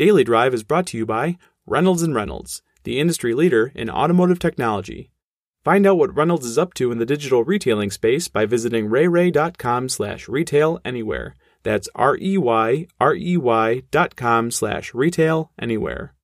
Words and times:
Daily 0.00 0.24
Drive 0.24 0.54
is 0.54 0.62
brought 0.62 0.86
to 0.86 0.96
you 0.96 1.04
by 1.04 1.36
Reynolds 1.66 2.02
and 2.02 2.14
Reynolds, 2.14 2.62
the 2.84 2.98
industry 2.98 3.34
leader 3.34 3.70
in 3.74 3.90
automotive 3.90 4.38
technology. 4.38 5.10
Find 5.62 5.86
out 5.86 5.98
what 5.98 6.16
Reynolds 6.16 6.46
is 6.46 6.56
up 6.56 6.72
to 6.76 6.90
in 6.90 6.96
the 6.96 7.04
digital 7.04 7.44
retailing 7.44 7.90
space 7.90 8.26
by 8.26 8.46
visiting 8.46 8.88
reyrey.com 8.88 9.90
slash 9.90 10.26
retail 10.26 10.80
anywhere. 10.86 11.36
That's 11.64 11.90
R-E-Y, 11.94 12.86
R-E-Y 12.98 13.82
dot 13.90 14.16
com 14.16 14.50
slash 14.50 14.94
retail 14.94 15.50
anywhere. 15.58 16.14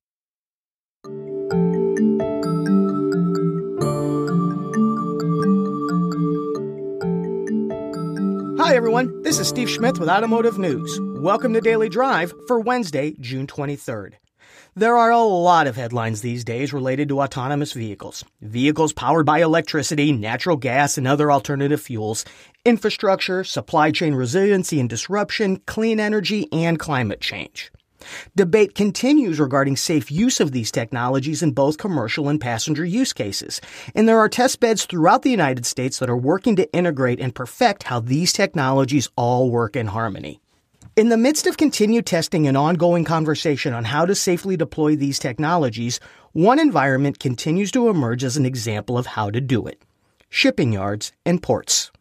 Hi, 8.59 8.75
everyone. 8.75 9.21
This 9.21 9.37
is 9.37 9.47
Steve 9.47 9.69
Schmidt 9.69 9.99
with 9.99 10.09
Automotive 10.09 10.57
News. 10.57 10.99
Welcome 11.19 11.53
to 11.53 11.61
Daily 11.61 11.89
Drive 11.89 12.31
for 12.45 12.59
Wednesday, 12.59 13.15
June 13.19 13.47
23rd. 13.47 14.13
There 14.75 14.95
are 14.95 15.09
a 15.09 15.19
lot 15.19 15.65
of 15.65 15.75
headlines 15.75 16.21
these 16.21 16.43
days 16.43 16.71
related 16.71 17.09
to 17.09 17.21
autonomous 17.21 17.73
vehicles. 17.73 18.23
Vehicles 18.41 18.93
powered 18.93 19.25
by 19.25 19.39
electricity, 19.39 20.11
natural 20.11 20.57
gas, 20.57 20.95
and 20.95 21.07
other 21.07 21.31
alternative 21.31 21.81
fuels, 21.81 22.23
infrastructure, 22.65 23.43
supply 23.43 23.89
chain 23.89 24.13
resiliency 24.13 24.79
and 24.79 24.89
disruption, 24.89 25.57
clean 25.65 25.99
energy, 25.99 26.47
and 26.53 26.77
climate 26.77 27.19
change. 27.19 27.71
Debate 28.35 28.75
continues 28.75 29.39
regarding 29.39 29.75
safe 29.75 30.11
use 30.11 30.39
of 30.39 30.51
these 30.51 30.71
technologies 30.71 31.41
in 31.41 31.51
both 31.51 31.79
commercial 31.79 32.29
and 32.29 32.39
passenger 32.39 32.85
use 32.85 33.11
cases, 33.11 33.59
and 33.95 34.07
there 34.07 34.19
are 34.19 34.29
test 34.29 34.59
beds 34.59 34.85
throughout 34.85 35.23
the 35.23 35.31
United 35.31 35.65
States 35.65 35.97
that 35.97 36.11
are 36.11 36.15
working 36.15 36.55
to 36.57 36.71
integrate 36.73 37.19
and 37.19 37.33
perfect 37.33 37.83
how 37.83 37.99
these 37.99 38.31
technologies 38.31 39.09
all 39.15 39.49
work 39.49 39.75
in 39.75 39.87
harmony. 39.87 40.39
In 40.97 41.09
the 41.09 41.15
midst 41.17 41.45
of 41.45 41.57
continued 41.57 42.07
testing 42.07 42.47
and 42.47 42.57
ongoing 42.57 43.03
conversation 43.03 43.71
on 43.71 43.83
how 43.83 44.07
to 44.07 44.15
safely 44.15 44.57
deploy 44.57 44.95
these 44.95 45.19
technologies, 45.19 45.99
one 46.31 46.57
environment 46.57 47.19
continues 47.19 47.69
to 47.73 47.89
emerge 47.89 48.23
as 48.23 48.35
an 48.35 48.47
example 48.47 48.97
of 48.97 49.05
how 49.05 49.29
to 49.29 49.39
do 49.39 49.67
it 49.67 49.79
shipping 50.31 50.73
yards 50.73 51.11
and 51.23 51.43
ports. 51.43 51.91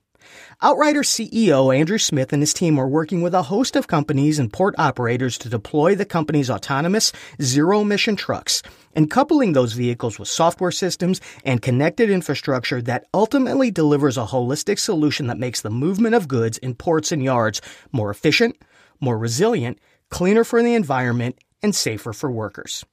Outrider 0.62 1.02
CEO 1.02 1.76
Andrew 1.76 1.98
Smith 1.98 2.32
and 2.32 2.40
his 2.40 2.54
team 2.54 2.78
are 2.78 2.88
working 2.88 3.20
with 3.20 3.34
a 3.34 3.42
host 3.42 3.76
of 3.76 3.86
companies 3.86 4.38
and 4.38 4.50
port 4.50 4.74
operators 4.78 5.36
to 5.38 5.50
deploy 5.50 5.94
the 5.94 6.06
company's 6.06 6.48
autonomous 6.48 7.12
zero 7.42 7.82
emission 7.82 8.16
trucks 8.16 8.62
and 8.94 9.10
coupling 9.10 9.52
those 9.52 9.74
vehicles 9.74 10.18
with 10.18 10.26
software 10.26 10.70
systems 10.70 11.20
and 11.44 11.60
connected 11.60 12.08
infrastructure 12.08 12.80
that 12.80 13.04
ultimately 13.12 13.70
delivers 13.70 14.16
a 14.16 14.24
holistic 14.24 14.78
solution 14.78 15.26
that 15.26 15.38
makes 15.38 15.60
the 15.60 15.68
movement 15.68 16.14
of 16.14 16.26
goods 16.26 16.56
in 16.58 16.74
ports 16.74 17.12
and 17.12 17.22
yards 17.22 17.60
more 17.92 18.08
efficient, 18.08 18.56
more 19.00 19.18
resilient, 19.18 19.78
cleaner 20.10 20.44
for 20.44 20.62
the 20.62 20.74
environment, 20.74 21.38
and 21.62 21.74
safer 21.74 22.12
for 22.12 22.30
workers. 22.30 22.84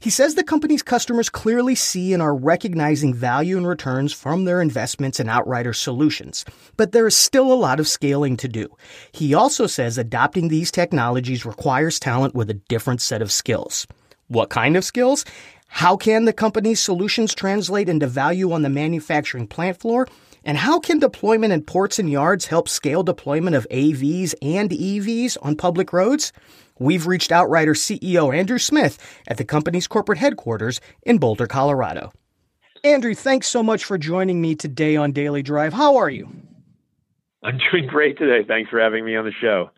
He 0.00 0.10
says 0.10 0.34
the 0.34 0.42
company's 0.42 0.82
customers 0.82 1.28
clearly 1.28 1.74
see 1.74 2.12
and 2.12 2.22
are 2.22 2.34
recognizing 2.34 3.14
value 3.14 3.56
and 3.56 3.66
returns 3.66 4.12
from 4.12 4.44
their 4.44 4.60
investments 4.60 5.20
in 5.20 5.28
Outrider 5.28 5.72
solutions, 5.72 6.44
but 6.76 6.92
there 6.92 7.06
is 7.06 7.16
still 7.16 7.52
a 7.52 7.54
lot 7.54 7.80
of 7.80 7.88
scaling 7.88 8.36
to 8.38 8.48
do. 8.48 8.68
He 9.12 9.34
also 9.34 9.66
says 9.66 9.98
adopting 9.98 10.48
these 10.48 10.70
technologies 10.70 11.44
requires 11.46 12.00
talent 12.00 12.34
with 12.34 12.50
a 12.50 12.54
different 12.54 13.00
set 13.00 13.22
of 13.22 13.32
skills. 13.32 13.86
What 14.28 14.50
kind 14.50 14.76
of 14.76 14.84
skills? 14.84 15.24
How 15.68 15.96
can 15.96 16.24
the 16.24 16.32
company's 16.32 16.80
solutions 16.80 17.34
translate 17.34 17.88
into 17.88 18.06
value 18.06 18.52
on 18.52 18.62
the 18.62 18.68
manufacturing 18.68 19.46
plant 19.46 19.78
floor? 19.78 20.08
And 20.46 20.56
how 20.56 20.78
can 20.78 21.00
deployment 21.00 21.52
in 21.52 21.62
ports 21.62 21.98
and 21.98 22.08
yards 22.08 22.46
help 22.46 22.68
scale 22.68 23.02
deployment 23.02 23.56
of 23.56 23.66
AVs 23.68 24.32
and 24.40 24.70
EVs 24.70 25.36
on 25.42 25.56
public 25.56 25.92
roads? 25.92 26.32
We've 26.78 27.08
reached 27.08 27.32
Outrider 27.32 27.74
CEO 27.74 28.32
Andrew 28.32 28.58
Smith 28.58 28.96
at 29.26 29.38
the 29.38 29.44
company's 29.44 29.88
corporate 29.88 30.18
headquarters 30.18 30.80
in 31.02 31.18
Boulder, 31.18 31.48
Colorado. 31.48 32.12
Andrew, 32.84 33.12
thanks 33.12 33.48
so 33.48 33.60
much 33.60 33.82
for 33.84 33.98
joining 33.98 34.40
me 34.40 34.54
today 34.54 34.94
on 34.94 35.10
Daily 35.10 35.42
Drive. 35.42 35.72
How 35.72 35.96
are 35.96 36.10
you? 36.10 36.28
I'm 37.42 37.58
doing 37.72 37.88
great 37.88 38.16
today. 38.16 38.46
Thanks 38.46 38.70
for 38.70 38.78
having 38.78 39.04
me 39.04 39.16
on 39.16 39.24
the 39.24 39.32
show. 39.32 39.70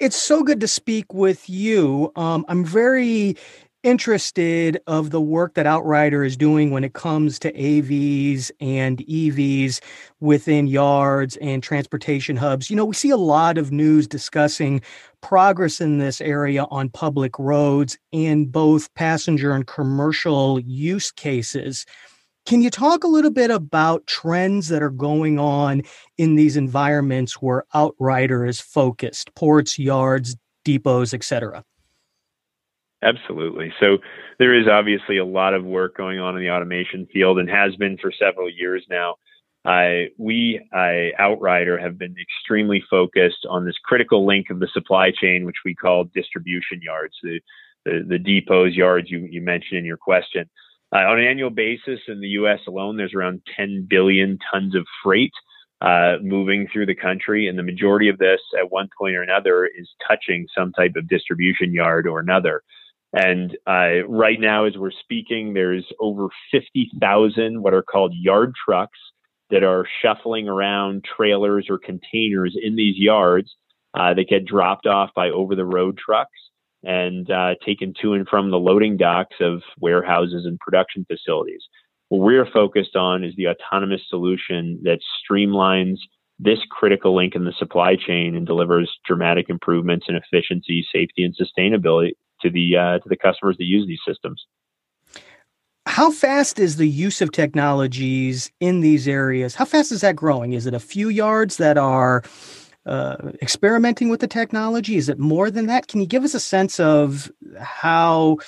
It's 0.00 0.16
so 0.16 0.42
good 0.42 0.60
to 0.60 0.68
speak 0.68 1.12
with 1.12 1.50
you. 1.50 2.12
Um, 2.16 2.46
I'm 2.48 2.64
very 2.64 3.36
interested 3.84 4.80
of 4.86 5.10
the 5.10 5.20
work 5.20 5.54
that 5.54 5.66
Outrider 5.66 6.24
is 6.24 6.36
doing 6.36 6.70
when 6.70 6.82
it 6.82 6.94
comes 6.94 7.38
to 7.38 7.52
AVs 7.52 8.50
and 8.58 8.98
EVs 8.98 9.80
within 10.20 10.66
yards 10.66 11.36
and 11.36 11.62
transportation 11.62 12.36
hubs. 12.36 12.70
You 12.70 12.76
know, 12.76 12.86
we 12.86 12.94
see 12.94 13.10
a 13.10 13.16
lot 13.16 13.58
of 13.58 13.70
news 13.70 14.08
discussing 14.08 14.80
progress 15.20 15.80
in 15.80 15.98
this 15.98 16.20
area 16.20 16.64
on 16.70 16.88
public 16.88 17.38
roads 17.38 17.98
in 18.10 18.46
both 18.46 18.92
passenger 18.94 19.52
and 19.52 19.66
commercial 19.66 20.58
use 20.60 21.12
cases. 21.12 21.84
Can 22.46 22.62
you 22.62 22.70
talk 22.70 23.04
a 23.04 23.08
little 23.08 23.30
bit 23.30 23.50
about 23.50 24.06
trends 24.06 24.68
that 24.68 24.82
are 24.82 24.90
going 24.90 25.38
on 25.38 25.82
in 26.18 26.34
these 26.36 26.56
environments 26.56 27.34
where 27.34 27.64
Outrider 27.74 28.46
is 28.46 28.60
focused, 28.60 29.34
ports, 29.34 29.78
yards, 29.78 30.36
depots, 30.64 31.14
etc.? 31.14 31.64
Absolutely. 33.04 33.72
So 33.80 33.98
there 34.38 34.58
is 34.58 34.66
obviously 34.66 35.18
a 35.18 35.24
lot 35.24 35.52
of 35.52 35.62
work 35.64 35.96
going 35.96 36.18
on 36.18 36.36
in 36.36 36.42
the 36.42 36.50
automation 36.50 37.06
field 37.12 37.38
and 37.38 37.48
has 37.50 37.76
been 37.76 37.98
for 37.98 38.10
several 38.10 38.48
years 38.50 38.84
now. 38.88 39.16
Uh, 39.66 40.08
we, 40.18 40.60
I, 40.72 41.10
Outrider, 41.18 41.78
have 41.78 41.98
been 41.98 42.14
extremely 42.20 42.82
focused 42.90 43.46
on 43.48 43.64
this 43.64 43.76
critical 43.84 44.26
link 44.26 44.48
of 44.50 44.58
the 44.58 44.68
supply 44.72 45.10
chain, 45.10 45.44
which 45.44 45.64
we 45.64 45.74
call 45.74 46.04
distribution 46.14 46.80
yards, 46.82 47.14
the, 47.22 47.40
the, 47.84 48.04
the 48.08 48.18
depots, 48.18 48.74
yards 48.74 49.10
you, 49.10 49.26
you 49.30 49.42
mentioned 49.42 49.78
in 49.78 49.84
your 49.84 49.96
question. 49.98 50.48
Uh, 50.94 50.98
on 50.98 51.18
an 51.18 51.26
annual 51.26 51.50
basis 51.50 52.00
in 52.08 52.20
the 52.20 52.28
US 52.28 52.60
alone, 52.66 52.96
there's 52.96 53.14
around 53.14 53.42
10 53.56 53.86
billion 53.88 54.38
tons 54.52 54.74
of 54.74 54.86
freight 55.02 55.32
uh, 55.80 56.16
moving 56.22 56.68
through 56.72 56.86
the 56.86 56.94
country. 56.94 57.48
And 57.48 57.58
the 57.58 57.62
majority 57.62 58.08
of 58.08 58.18
this, 58.18 58.40
at 58.58 58.70
one 58.70 58.88
point 58.98 59.16
or 59.16 59.22
another, 59.22 59.66
is 59.66 59.88
touching 60.06 60.46
some 60.56 60.72
type 60.72 60.92
of 60.96 61.08
distribution 61.08 61.72
yard 61.74 62.06
or 62.06 62.20
another. 62.20 62.62
And 63.14 63.56
uh, 63.64 64.04
right 64.08 64.40
now, 64.40 64.64
as 64.64 64.76
we're 64.76 64.90
speaking, 64.90 65.54
there's 65.54 65.86
over 66.00 66.28
50,000 66.50 67.62
what 67.62 67.72
are 67.72 67.82
called 67.82 68.12
yard 68.12 68.54
trucks 68.66 68.98
that 69.50 69.62
are 69.62 69.86
shuffling 70.02 70.48
around 70.48 71.04
trailers 71.04 71.66
or 71.70 71.78
containers 71.78 72.56
in 72.60 72.74
these 72.74 72.96
yards 72.96 73.54
uh, 73.94 74.14
that 74.14 74.28
get 74.28 74.44
dropped 74.44 74.86
off 74.86 75.10
by 75.14 75.30
over 75.30 75.54
the 75.54 75.64
road 75.64 75.96
trucks 75.96 76.32
and 76.82 77.30
uh, 77.30 77.54
taken 77.64 77.94
to 78.02 78.14
and 78.14 78.26
from 78.28 78.50
the 78.50 78.58
loading 78.58 78.96
docks 78.96 79.36
of 79.40 79.62
warehouses 79.80 80.44
and 80.44 80.58
production 80.58 81.06
facilities. 81.08 81.62
What 82.08 82.20
we're 82.20 82.50
focused 82.50 82.96
on 82.96 83.22
is 83.22 83.32
the 83.36 83.46
autonomous 83.46 84.02
solution 84.08 84.80
that 84.82 84.98
streamlines 85.22 85.98
this 86.40 86.58
critical 86.68 87.14
link 87.14 87.36
in 87.36 87.44
the 87.44 87.54
supply 87.56 87.94
chain 87.94 88.34
and 88.34 88.44
delivers 88.44 88.90
dramatic 89.06 89.48
improvements 89.48 90.06
in 90.08 90.16
efficiency, 90.16 90.84
safety, 90.92 91.22
and 91.22 91.34
sustainability 91.36 92.14
to 92.44 92.50
the 92.50 92.76
uh, 92.76 92.98
to 93.00 93.08
the 93.08 93.16
customers 93.16 93.56
that 93.58 93.64
use 93.64 93.86
these 93.86 94.00
systems. 94.06 94.46
How 95.86 96.10
fast 96.10 96.58
is 96.58 96.76
the 96.76 96.88
use 96.88 97.20
of 97.20 97.30
technologies 97.30 98.50
in 98.60 98.80
these 98.80 99.06
areas? 99.06 99.54
How 99.54 99.64
fast 99.64 99.92
is 99.92 100.00
that 100.00 100.16
growing? 100.16 100.54
Is 100.54 100.66
it 100.66 100.74
a 100.74 100.80
few 100.80 101.08
yards 101.08 101.58
that 101.58 101.76
are 101.76 102.22
uh, 102.86 103.16
experimenting 103.42 104.08
with 104.08 104.20
the 104.20 104.26
technology? 104.26 104.96
Is 104.96 105.08
it 105.08 105.18
more 105.18 105.50
than 105.50 105.66
that? 105.66 105.88
Can 105.88 106.00
you 106.00 106.06
give 106.06 106.24
us 106.24 106.34
a 106.34 106.40
sense 106.40 106.80
of 106.80 107.30
how 107.58 108.38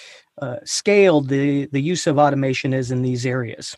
uh, 0.40 0.56
scaled 0.64 1.28
the, 1.28 1.66
the 1.66 1.80
use 1.80 2.06
of 2.06 2.18
automation 2.18 2.72
is 2.72 2.90
in 2.90 3.02
these 3.02 3.26
areas? 3.26 3.76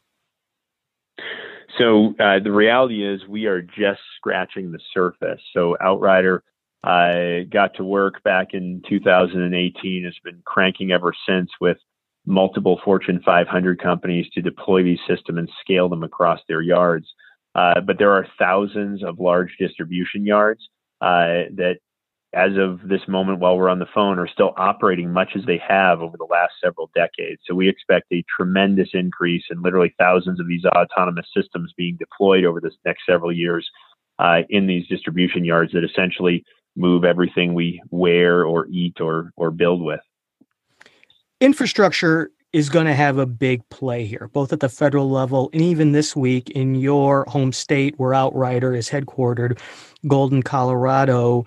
So 1.78 2.15
uh, 2.19 2.41
the 2.43 2.51
reality 2.51 3.07
is 3.07 3.21
we 3.28 3.47
are 3.47 3.62
just 3.62 4.01
scratching 4.17 4.73
the 4.73 4.81
surface. 4.93 5.41
So 5.53 5.77
Outrider 5.81 6.43
I 6.84 7.47
got 7.50 7.75
to 7.75 7.84
work 7.84 8.22
back 8.22 8.49
in 8.53 8.83
2018. 8.89 10.05
It's 10.05 10.19
been 10.21 10.43
cranking 10.44 10.93
ever 10.93 11.12
since 11.27 11.51
with 11.60 11.78
multiple 12.27 12.80
Fortune 12.84 13.21
500 13.25 13.83
companies 13.83 14.27
to 14.34 14.42
deploy 14.42 14.83
these 14.83 15.01
systems 15.09 15.39
and 15.39 15.51
scale 15.60 15.89
them 15.89 16.03
across 16.03 16.41
their 16.48 16.60
yards. 16.60 17.07
Uh, 17.54 17.80
but 17.80 17.98
there 17.98 18.13
are 18.13 18.27
thousands 18.39 19.03
of 19.03 19.19
large 19.19 19.57
distribution 19.59 20.25
yards 20.25 20.69
uh, 21.01 21.48
that, 21.57 21.78
as 22.34 22.53
of 22.59 22.86
this 22.86 23.01
moment, 23.09 23.41
while 23.41 23.57
we're 23.57 23.71
on 23.71 23.78
the 23.78 23.86
phone, 23.95 24.19
are 24.19 24.28
still 24.28 24.53
operating 24.59 25.10
much 25.10 25.30
as 25.34 25.45
they 25.47 25.60
have 25.66 26.01
over 26.01 26.16
the 26.19 26.27
last 26.30 26.53
several 26.63 26.91
decades. 26.95 27.41
So 27.47 27.54
we 27.54 27.69
expect 27.69 28.13
a 28.13 28.22
tremendous 28.36 28.91
increase 28.92 29.45
in 29.51 29.63
literally 29.63 29.95
thousands 29.98 30.39
of 30.39 30.47
these 30.47 30.65
autonomous 30.66 31.27
systems 31.34 31.72
being 31.77 31.97
deployed 31.98 32.45
over 32.45 32.60
the 32.60 32.71
next 32.84 33.01
several 33.09 33.33
years 33.33 33.69
uh, 34.19 34.42
in 34.51 34.66
these 34.66 34.86
distribution 34.89 35.45
yards 35.45 35.72
that 35.72 35.84
essentially 35.84 36.45
move 36.78 37.04
everything 37.04 37.54
we 37.54 37.83
wear 37.91 38.45
or 38.45 38.66
eat 38.71 39.01
or 39.01 39.33
or 39.36 39.51
build 39.51 39.83
with. 39.83 40.01
Infrastructure 41.41 42.30
is 42.53 42.71
going 42.71 42.86
to 42.86 42.95
have 42.95 43.19
a 43.19 43.27
big 43.27 43.69
play 43.69 44.07
here, 44.07 44.30
both 44.33 44.53
at 44.53 44.60
the 44.60 44.69
federal 44.69 45.10
level 45.10 45.51
and 45.53 45.60
even 45.60 45.92
this 45.92 46.16
week 46.16 46.48
in 46.51 46.75
your 46.75 47.25
home 47.28 47.53
state 47.53 47.95
where 47.98 48.15
Outrider 48.15 48.75
is 48.75 48.89
headquartered, 48.89 49.59
Golden, 50.07 50.42
Colorado. 50.42 51.45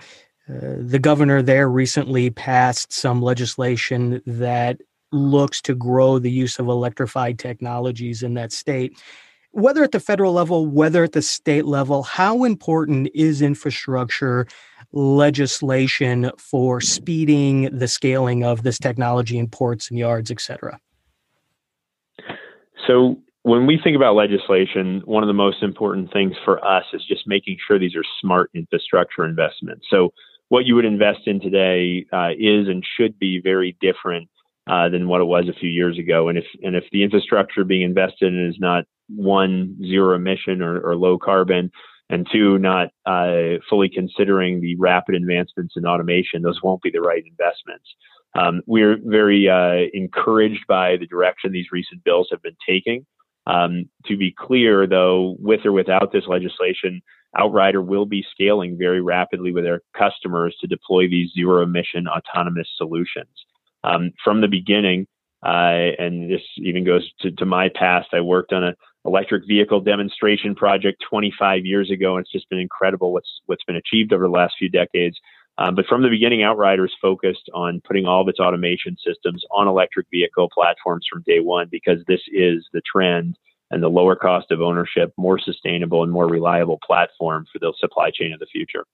Uh, 0.47 0.75
the 0.77 0.99
governor 0.99 1.41
there 1.41 1.69
recently 1.69 2.29
passed 2.29 2.93
some 2.93 3.21
legislation 3.21 4.21
that 4.27 4.79
looks 5.11 5.61
to 5.61 5.73
grow 5.73 6.19
the 6.19 6.31
use 6.31 6.59
of 6.59 6.67
electrified 6.67 7.39
technologies 7.39 8.21
in 8.21 8.35
that 8.35 8.51
state. 8.51 8.97
Whether 9.51 9.83
at 9.83 9.91
the 9.91 9.99
federal 9.99 10.31
level, 10.31 10.65
whether 10.65 11.03
at 11.03 11.11
the 11.11 11.21
state 11.21 11.65
level, 11.65 12.03
how 12.03 12.43
important 12.43 13.09
is 13.13 13.41
infrastructure 13.41 14.47
legislation 14.93 16.31
for 16.37 16.81
speeding 16.81 17.69
the 17.77 17.87
scaling 17.87 18.43
of 18.43 18.63
this 18.63 18.77
technology 18.77 19.37
in 19.37 19.47
ports 19.47 19.89
and 19.89 19.97
yards, 19.97 20.31
et 20.31 20.41
cetera? 20.41 20.79
So, 22.87 23.17
when 23.43 23.65
we 23.65 23.79
think 23.83 23.95
about 23.95 24.15
legislation, 24.15 25.01
one 25.05 25.23
of 25.23 25.27
the 25.27 25.33
most 25.33 25.63
important 25.63 26.13
things 26.13 26.35
for 26.45 26.63
us 26.63 26.83
is 26.93 27.03
just 27.07 27.25
making 27.25 27.57
sure 27.67 27.79
these 27.79 27.95
are 27.95 28.03
smart 28.19 28.51
infrastructure 28.53 29.25
investments. 29.25 29.87
So, 29.89 30.13
what 30.49 30.65
you 30.65 30.75
would 30.75 30.85
invest 30.85 31.21
in 31.25 31.39
today 31.39 32.05
uh, 32.11 32.31
is 32.37 32.67
and 32.67 32.85
should 32.97 33.17
be 33.17 33.39
very 33.41 33.77
different 33.79 34.29
uh, 34.67 34.89
than 34.89 35.07
what 35.07 35.21
it 35.21 35.25
was 35.25 35.47
a 35.47 35.59
few 35.59 35.69
years 35.69 35.97
ago. 35.97 36.29
And 36.29 36.37
if 36.37 36.45
and 36.61 36.75
if 36.75 36.83
the 36.91 37.03
infrastructure 37.03 37.63
being 37.63 37.83
invested 37.83 38.33
in 38.33 38.47
is 38.47 38.57
not 38.59 38.85
one 39.07 39.77
zero 39.85 40.15
emission 40.15 40.61
or, 40.61 40.79
or 40.79 40.95
low 40.95 41.17
carbon, 41.17 41.71
and 42.11 42.27
two 42.31 42.57
not 42.59 42.89
uh, 43.05 43.57
fully 43.69 43.89
considering 43.89 44.61
the 44.61 44.75
rapid 44.75 45.15
advancements 45.15 45.75
in 45.77 45.85
automation, 45.85 46.41
those 46.41 46.61
won't 46.61 46.81
be 46.81 46.91
the 46.91 47.01
right 47.01 47.23
investments. 47.25 47.85
Um, 48.37 48.61
we're 48.65 48.97
very 49.03 49.49
uh, 49.49 49.89
encouraged 49.93 50.65
by 50.67 50.97
the 50.97 51.07
direction 51.07 51.51
these 51.51 51.71
recent 51.71 52.03
bills 52.03 52.27
have 52.31 52.41
been 52.41 52.57
taking. 52.67 53.05
Um, 53.47 53.89
to 54.05 54.17
be 54.17 54.33
clear, 54.37 54.85
though, 54.85 55.35
with 55.39 55.65
or 55.65 55.71
without 55.71 56.11
this 56.11 56.27
legislation, 56.27 57.01
Outrider 57.39 57.81
will 57.81 58.05
be 58.05 58.25
scaling 58.31 58.77
very 58.77 59.01
rapidly 59.01 59.51
with 59.51 59.63
their 59.63 59.81
customers 59.97 60.55
to 60.61 60.67
deploy 60.67 61.07
these 61.07 61.31
zero 61.33 61.63
emission 61.63 62.07
autonomous 62.07 62.67
solutions. 62.77 63.29
Um, 63.83 64.11
from 64.23 64.41
the 64.41 64.47
beginning, 64.47 65.07
uh, 65.43 65.95
and 65.97 66.29
this 66.29 66.41
even 66.57 66.83
goes 66.83 67.09
to, 67.21 67.31
to, 67.31 67.45
my 67.45 67.69
past, 67.73 68.09
I 68.13 68.21
worked 68.21 68.53
on 68.53 68.63
an 68.63 68.75
electric 69.05 69.47
vehicle 69.47 69.81
demonstration 69.81 70.55
project 70.55 71.03
25 71.09 71.65
years 71.65 71.89
ago, 71.89 72.15
and 72.15 72.23
it's 72.23 72.31
just 72.31 72.49
been 72.49 72.59
incredible 72.59 73.13
what's 73.13 73.41
what's 73.45 73.63
been 73.63 73.75
achieved 73.75 74.13
over 74.13 74.25
the 74.25 74.29
last 74.29 74.55
few 74.57 74.69
decades. 74.69 75.17
Um, 75.57 75.75
but 75.75 75.85
from 75.85 76.01
the 76.01 76.09
beginning, 76.09 76.43
Outriders 76.43 76.93
focused 77.01 77.49
on 77.53 77.81
putting 77.85 78.05
all 78.05 78.21
of 78.21 78.27
its 78.27 78.39
automation 78.39 78.97
systems 79.05 79.43
on 79.51 79.67
electric 79.67 80.07
vehicle 80.09 80.49
platforms 80.53 81.05
from 81.11 81.23
day 81.25 81.39
one 81.39 81.67
because 81.69 81.99
this 82.07 82.21
is 82.31 82.65
the 82.73 82.81
trend 82.89 83.37
and 83.69 83.81
the 83.81 83.89
lower 83.89 84.15
cost 84.15 84.51
of 84.51 84.61
ownership, 84.61 85.13
more 85.17 85.39
sustainable 85.39 86.03
and 86.03 86.11
more 86.11 86.27
reliable 86.27 86.79
platform 86.85 87.45
for 87.51 87.59
the 87.59 87.73
supply 87.79 88.11
chain 88.11 88.33
of 88.33 88.39
the 88.39 88.45
future. 88.45 88.85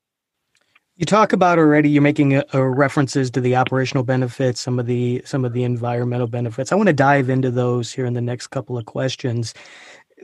You 0.98 1.06
talk 1.06 1.32
about 1.32 1.60
already. 1.60 1.90
You're 1.90 2.02
making 2.02 2.36
a, 2.36 2.44
a 2.54 2.68
references 2.68 3.30
to 3.32 3.42
the 3.42 3.56
operational 3.56 4.04
benefits, 4.04 4.60
some 4.60 4.80
of 4.80 4.88
the 4.88 5.22
some 5.26 5.46
of 5.46 5.54
the 5.54 5.64
environmental 5.64 6.26
benefits. 6.26 6.72
I 6.72 6.76
want 6.76 6.88
to 6.88 6.94
dive 6.94 7.30
into 7.30 7.52
those 7.52 7.92
here 7.92 8.06
in 8.08 8.16
the 8.16 8.22
next 8.22 8.48
couple 8.48 8.80
of 8.80 8.86
questions, 8.86 9.54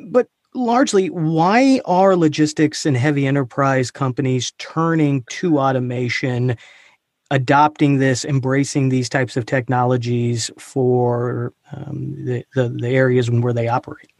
but 0.07 0.27
largely, 0.55 1.11
why 1.11 1.79
are 1.85 2.15
logistics 2.15 2.87
and 2.87 2.97
heavy 2.97 3.27
enterprise 3.27 3.91
companies 3.91 4.51
turning 4.57 5.23
to 5.29 5.59
automation, 5.59 6.57
adopting 7.29 7.99
this, 7.99 8.25
embracing 8.25 8.89
these 8.89 9.09
types 9.09 9.37
of 9.37 9.45
technologies 9.45 10.49
for 10.57 11.53
um, 11.71 12.15
the, 12.25 12.43
the 12.55 12.69
the 12.69 12.89
areas 12.89 13.29
where 13.29 13.53
they 13.53 13.67
operate? 13.67 14.12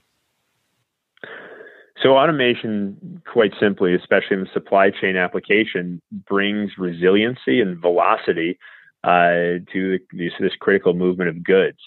So 2.03 2.17
automation, 2.17 3.21
quite 3.31 3.53
simply, 3.61 3.95
especially 3.95 4.35
in 4.35 4.41
the 4.41 4.49
supply 4.53 4.89
chain 4.89 5.15
application, 5.15 6.01
brings 6.27 6.71
resiliency 6.77 7.61
and 7.61 7.79
velocity 7.79 8.59
uh, 9.05 9.63
to 9.71 9.99
this, 10.11 10.33
this, 10.39 10.51
critical 10.59 10.93
movement 10.93 11.29
of 11.29 11.43
goods. 11.43 11.77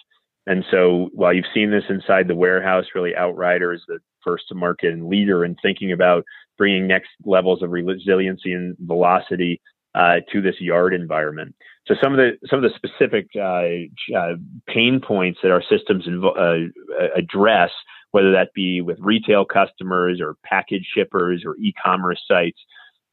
And 0.47 0.65
so 0.71 1.11
while 1.13 1.35
you've 1.35 1.45
seen 1.53 1.71
this 1.71 1.85
inside 1.91 2.29
the 2.29 2.35
warehouse, 2.35 2.87
really 2.95 3.15
Outrider 3.15 3.75
is 3.75 3.83
the 3.89 3.99
first 4.25 4.45
to 4.49 4.55
market 4.55 4.93
and 4.93 5.09
leader 5.09 5.45
in 5.45 5.55
thinking 5.57 5.93
about 5.93 6.25
bringing 6.57 6.87
next 6.87 7.11
levels 7.25 7.63
of 7.63 7.71
resiliency 7.71 8.53
and 8.53 8.75
velocity 8.81 9.61
uh, 9.95 10.17
to 10.33 10.41
this 10.41 10.61
yard 10.61 10.95
environment. 10.95 11.55
So 11.87 11.95
some 12.03 12.13
of 12.13 12.19
the 12.19 12.33
some 12.49 12.63
of 12.63 12.71
the 12.71 12.77
specific 12.77 13.29
uh, 13.37 14.17
uh 14.17 14.35
pain 14.67 15.01
points 15.01 15.41
that 15.43 15.53
our 15.53 15.63
systems 15.63 16.07
invo- 16.07 16.37
uh, 16.37 17.07
address 17.17 17.71
whether 18.17 18.33
that 18.33 18.55
be 18.55 18.81
with 18.81 18.97
retail 18.99 19.45
customers 19.45 20.23
or 20.23 20.37
package 20.43 20.87
shippers 20.95 21.43
or 21.45 21.55
e-commerce 21.57 22.19
sites, 22.27 22.59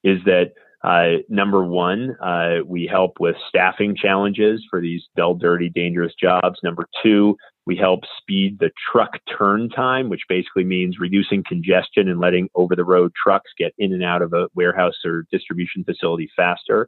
is 0.06 0.20
that 0.24 0.54
uh, 0.82 1.22
number 1.28 1.62
one, 1.62 2.16
uh, 2.24 2.60
we 2.66 2.88
help 2.90 3.20
with 3.20 3.36
staffing 3.50 3.98
challenges 3.98 4.66
for 4.70 4.80
these 4.80 5.04
dull, 5.18 5.36
dirty, 5.36 5.68
dangerous 5.68 6.14
jobs. 6.18 6.58
Number 6.64 6.88
two, 7.04 7.36
we 7.66 7.76
help 7.76 8.06
speed 8.18 8.60
the 8.60 8.72
truck 8.94 9.20
turn 9.38 9.68
time, 9.68 10.08
which 10.08 10.22
basically 10.30 10.64
means 10.64 11.02
reducing 11.02 11.44
congestion 11.46 12.08
and 12.08 12.22
letting 12.22 12.48
over 12.56 12.74
the 12.74 12.86
road 12.86 13.12
trucks 13.22 13.52
get 13.58 13.74
in 13.78 13.92
and 13.92 14.06
out 14.06 14.22
of 14.22 14.32
a 14.32 14.48
warehouse 14.56 14.96
or 15.04 15.26
distribution 15.30 15.84
facility 15.84 16.30
faster. 16.34 16.88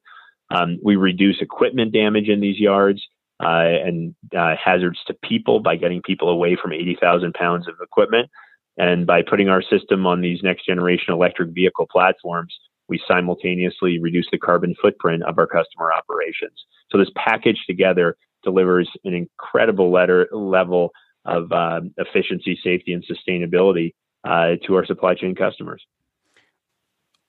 Um, 0.52 0.80
we 0.82 0.96
reduce 0.96 1.42
equipment 1.42 1.92
damage 1.92 2.30
in 2.30 2.40
these 2.40 2.62
yards 2.62 3.06
and 3.40 4.16
uh, 4.38 4.56
hazards 4.64 5.00
to 5.08 5.14
people 5.24 5.60
by 5.60 5.76
getting 5.76 6.02
people 6.02 6.30
away 6.30 6.58
from 6.62 6.74
80,000 6.74 7.34
pounds 7.34 7.68
of 7.68 7.76
equipment. 7.82 8.30
And 8.78 9.08
by 9.08 9.22
putting 9.22 9.50
our 9.50 9.62
system 9.62 10.06
on 10.06 10.22
these 10.22 10.42
next 10.44 10.66
generation 10.66 11.14
electric 11.14 11.50
vehicle 11.54 11.88
platforms, 11.90 12.54
we 12.88 13.02
simultaneously 13.08 14.00
reduce 14.00 14.28
the 14.32 14.38
carbon 14.38 14.76
footprint 14.82 15.24
of 15.24 15.38
our 15.38 15.48
customer 15.48 15.92
operations. 15.92 16.66
So 16.92 16.98
this 16.98 17.10
package 17.16 17.64
together 17.68 18.16
delivers 18.44 18.90
an 19.06 19.14
incredible 19.14 19.92
letter, 19.92 20.28
level 20.32 20.92
of 21.26 21.52
uh, 21.52 21.82
efficiency, 21.98 22.60
safety, 22.64 22.94
and 22.94 23.04
sustainability 23.04 23.94
uh, 24.24 24.56
to 24.66 24.76
our 24.76 24.86
supply 24.86 25.16
chain 25.16 25.36
customers. 25.36 25.84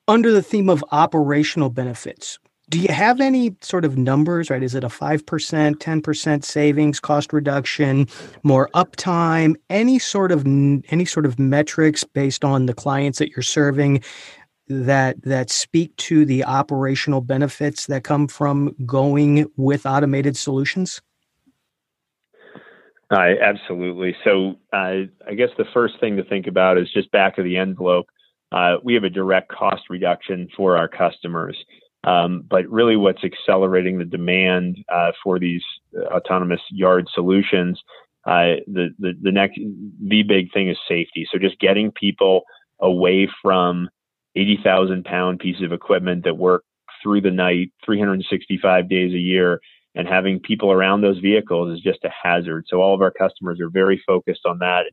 Under 0.08 0.30
the 0.30 0.42
theme 0.42 0.68
of 0.68 0.84
operational 0.92 1.70
benefits, 1.70 2.38
do 2.68 2.80
you 2.80 2.92
have 2.92 3.20
any 3.20 3.54
sort 3.60 3.84
of 3.84 3.96
numbers, 3.96 4.50
right? 4.50 4.62
Is 4.62 4.74
it 4.74 4.82
a 4.82 4.88
5%, 4.88 5.22
10% 5.22 6.44
savings, 6.44 6.98
cost 6.98 7.32
reduction, 7.32 8.08
more 8.42 8.68
uptime, 8.74 9.54
any 9.70 9.98
sort 9.98 10.32
of 10.32 10.44
any 10.44 11.04
sort 11.04 11.26
of 11.26 11.38
metrics 11.38 12.02
based 12.02 12.44
on 12.44 12.66
the 12.66 12.74
clients 12.74 13.18
that 13.18 13.30
you're 13.30 13.42
serving 13.42 14.02
that 14.68 15.22
that 15.22 15.48
speak 15.48 15.94
to 15.96 16.24
the 16.24 16.44
operational 16.44 17.20
benefits 17.20 17.86
that 17.86 18.02
come 18.02 18.26
from 18.26 18.74
going 18.84 19.46
with 19.56 19.86
automated 19.86 20.36
solutions? 20.36 21.00
Uh, 23.08 23.34
absolutely. 23.40 24.16
So, 24.24 24.56
uh, 24.72 25.06
I 25.28 25.34
guess 25.36 25.50
the 25.56 25.66
first 25.72 25.94
thing 26.00 26.16
to 26.16 26.24
think 26.24 26.48
about 26.48 26.76
is 26.78 26.92
just 26.92 27.12
back 27.12 27.38
of 27.38 27.44
the 27.44 27.56
envelope. 27.56 28.06
Uh, 28.50 28.78
we 28.82 28.94
have 28.94 29.04
a 29.04 29.10
direct 29.10 29.48
cost 29.48 29.82
reduction 29.88 30.48
for 30.56 30.76
our 30.76 30.88
customers. 30.88 31.56
Um, 32.06 32.44
but 32.48 32.68
really, 32.68 32.96
what's 32.96 33.24
accelerating 33.24 33.98
the 33.98 34.04
demand 34.04 34.78
uh, 34.88 35.10
for 35.22 35.38
these 35.38 35.62
uh, 35.98 36.04
autonomous 36.14 36.60
yard 36.70 37.08
solutions, 37.12 37.82
uh, 38.26 38.62
the, 38.68 38.90
the 38.98 39.12
the 39.20 39.32
next 39.32 39.58
the 40.00 40.22
big 40.22 40.52
thing 40.52 40.70
is 40.70 40.78
safety. 40.88 41.28
So 41.30 41.38
just 41.38 41.58
getting 41.58 41.90
people 41.90 42.42
away 42.80 43.28
from 43.42 43.88
80,000 44.36 45.04
pound 45.04 45.40
pieces 45.40 45.62
of 45.62 45.72
equipment 45.72 46.24
that 46.24 46.36
work 46.36 46.62
through 47.02 47.22
the 47.22 47.30
night, 47.30 47.72
365 47.84 48.88
days 48.88 49.12
a 49.12 49.18
year, 49.18 49.60
and 49.94 50.06
having 50.06 50.40
people 50.40 50.70
around 50.70 51.00
those 51.00 51.18
vehicles 51.18 51.76
is 51.76 51.82
just 51.82 52.04
a 52.04 52.10
hazard. 52.10 52.66
So 52.68 52.80
all 52.80 52.94
of 52.94 53.00
our 53.00 53.10
customers 53.10 53.60
are 53.60 53.70
very 53.70 54.00
focused 54.06 54.44
on 54.44 54.58
that. 54.58 54.84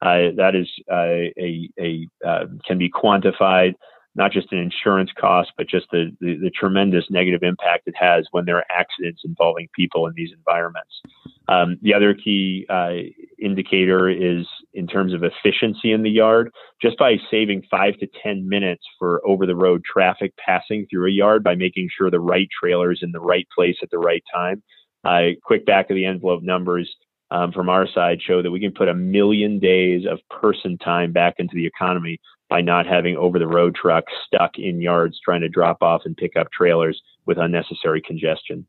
Uh, 0.00 0.32
that 0.36 0.54
is 0.54 0.68
uh, 0.90 1.32
a, 1.38 1.68
a 1.80 2.08
uh, 2.26 2.46
can 2.66 2.78
be 2.78 2.90
quantified 2.90 3.74
not 4.16 4.32
just 4.32 4.52
an 4.52 4.58
insurance 4.58 5.10
cost, 5.18 5.52
but 5.56 5.68
just 5.68 5.86
the, 5.90 6.14
the, 6.20 6.36
the, 6.36 6.50
tremendous 6.50 7.04
negative 7.10 7.42
impact 7.42 7.82
it 7.86 7.94
has 7.98 8.26
when 8.30 8.44
there 8.44 8.56
are 8.56 8.64
accidents 8.70 9.22
involving 9.24 9.68
people 9.74 10.06
in 10.06 10.12
these 10.14 10.30
environments. 10.36 11.00
Um, 11.48 11.78
the 11.82 11.94
other 11.94 12.14
key 12.14 12.64
uh, 12.68 12.92
indicator 13.38 14.08
is 14.08 14.46
in 14.72 14.86
terms 14.86 15.12
of 15.12 15.22
efficiency 15.24 15.92
in 15.92 16.02
the 16.02 16.10
yard. 16.10 16.50
Just 16.80 16.96
by 16.96 17.16
saving 17.30 17.64
five 17.70 17.98
to 17.98 18.08
10 18.22 18.48
minutes 18.48 18.84
for 18.98 19.20
over 19.26 19.46
the 19.46 19.56
road 19.56 19.82
traffic 19.84 20.32
passing 20.36 20.86
through 20.88 21.08
a 21.08 21.12
yard 21.12 21.42
by 21.42 21.54
making 21.54 21.88
sure 21.96 22.10
the 22.10 22.20
right 22.20 22.48
trailer 22.60 22.92
is 22.92 23.00
in 23.02 23.12
the 23.12 23.20
right 23.20 23.46
place 23.54 23.76
at 23.82 23.90
the 23.90 23.98
right 23.98 24.22
time. 24.32 24.62
Uh, 25.04 25.30
quick 25.42 25.66
back 25.66 25.90
of 25.90 25.96
the 25.96 26.06
envelope 26.06 26.42
numbers 26.42 26.94
um, 27.30 27.52
from 27.52 27.68
our 27.68 27.86
side 27.88 28.20
show 28.24 28.42
that 28.42 28.50
we 28.50 28.60
can 28.60 28.72
put 28.72 28.88
a 28.88 28.94
million 28.94 29.58
days 29.58 30.02
of 30.08 30.18
person 30.30 30.78
time 30.78 31.12
back 31.12 31.34
into 31.38 31.54
the 31.54 31.66
economy 31.66 32.18
by 32.48 32.60
not 32.60 32.86
having 32.86 33.16
over 33.16 33.38
the 33.38 33.46
road 33.46 33.74
trucks 33.74 34.12
stuck 34.26 34.58
in 34.58 34.80
yards 34.80 35.18
trying 35.24 35.40
to 35.40 35.48
drop 35.48 35.82
off 35.82 36.02
and 36.04 36.16
pick 36.16 36.36
up 36.36 36.50
trailers 36.52 37.00
with 37.26 37.38
unnecessary 37.38 38.02
congestion. 38.02 38.66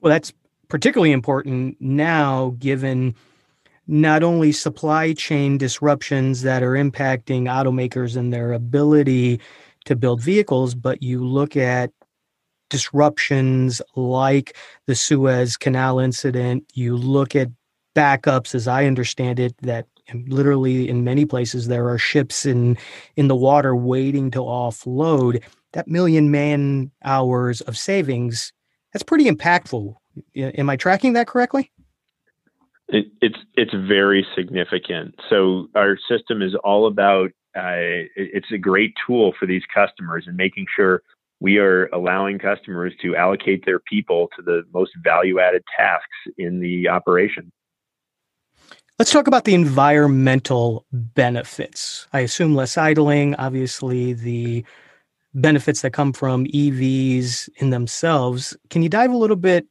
Well, 0.00 0.12
that's 0.12 0.32
particularly 0.68 1.12
important 1.12 1.76
now, 1.80 2.54
given 2.58 3.14
not 3.86 4.22
only 4.22 4.52
supply 4.52 5.12
chain 5.12 5.58
disruptions 5.58 6.42
that 6.42 6.62
are 6.62 6.72
impacting 6.72 7.42
automakers 7.42 8.16
and 8.16 8.32
their 8.32 8.52
ability 8.52 9.40
to 9.84 9.96
build 9.96 10.22
vehicles, 10.22 10.74
but 10.74 11.02
you 11.02 11.24
look 11.24 11.56
at 11.56 11.90
disruptions 12.70 13.82
like 13.94 14.56
the 14.86 14.94
Suez 14.94 15.56
Canal 15.56 15.98
incident. 15.98 16.64
You 16.74 16.96
look 16.96 17.36
at 17.36 17.50
backups, 17.94 18.54
as 18.54 18.66
I 18.66 18.86
understand 18.86 19.38
it, 19.38 19.54
that 19.62 19.86
literally 20.12 20.88
in 20.88 21.04
many 21.04 21.24
places 21.24 21.68
there 21.68 21.88
are 21.88 21.98
ships 21.98 22.44
in 22.46 22.76
in 23.16 23.28
the 23.28 23.36
water 23.36 23.74
waiting 23.74 24.30
to 24.32 24.38
offload. 24.38 25.42
That 25.72 25.88
million 25.88 26.30
man 26.30 26.92
hours 27.04 27.60
of 27.62 27.76
savings, 27.76 28.52
that's 28.92 29.02
pretty 29.02 29.24
impactful. 29.24 29.94
Am 30.36 30.70
I 30.70 30.76
tracking 30.76 31.14
that 31.14 31.26
correctly? 31.26 31.70
It, 32.88 33.06
it's 33.20 33.38
it's 33.54 33.72
very 33.72 34.26
significant. 34.36 35.14
So 35.28 35.68
our 35.74 35.98
system 36.08 36.42
is 36.42 36.54
all 36.62 36.86
about. 36.86 37.30
Uh, 37.56 38.10
it's 38.16 38.50
a 38.52 38.58
great 38.58 38.94
tool 39.06 39.32
for 39.38 39.46
these 39.46 39.62
customers 39.72 40.24
and 40.26 40.36
making 40.36 40.66
sure 40.74 41.02
we 41.40 41.58
are 41.58 41.86
allowing 41.92 42.38
customers 42.38 42.92
to 43.02 43.14
allocate 43.14 43.64
their 43.64 43.78
people 43.78 44.28
to 44.36 44.42
the 44.42 44.62
most 44.72 44.90
value 45.04 45.38
added 45.38 45.62
tasks 45.76 46.06
in 46.36 46.58
the 46.58 46.88
operation. 46.88 47.52
Let's 48.96 49.10
talk 49.10 49.26
about 49.26 49.44
the 49.44 49.54
environmental 49.54 50.86
benefits. 50.92 52.06
I 52.12 52.20
assume 52.20 52.54
less 52.54 52.78
idling, 52.78 53.34
obviously, 53.34 54.12
the 54.12 54.64
benefits 55.34 55.82
that 55.82 55.92
come 55.92 56.12
from 56.12 56.44
EVs 56.46 57.48
in 57.56 57.70
themselves. 57.70 58.56
Can 58.70 58.82
you 58.82 58.88
dive 58.88 59.10
a 59.10 59.16
little 59.16 59.34
bit 59.34 59.66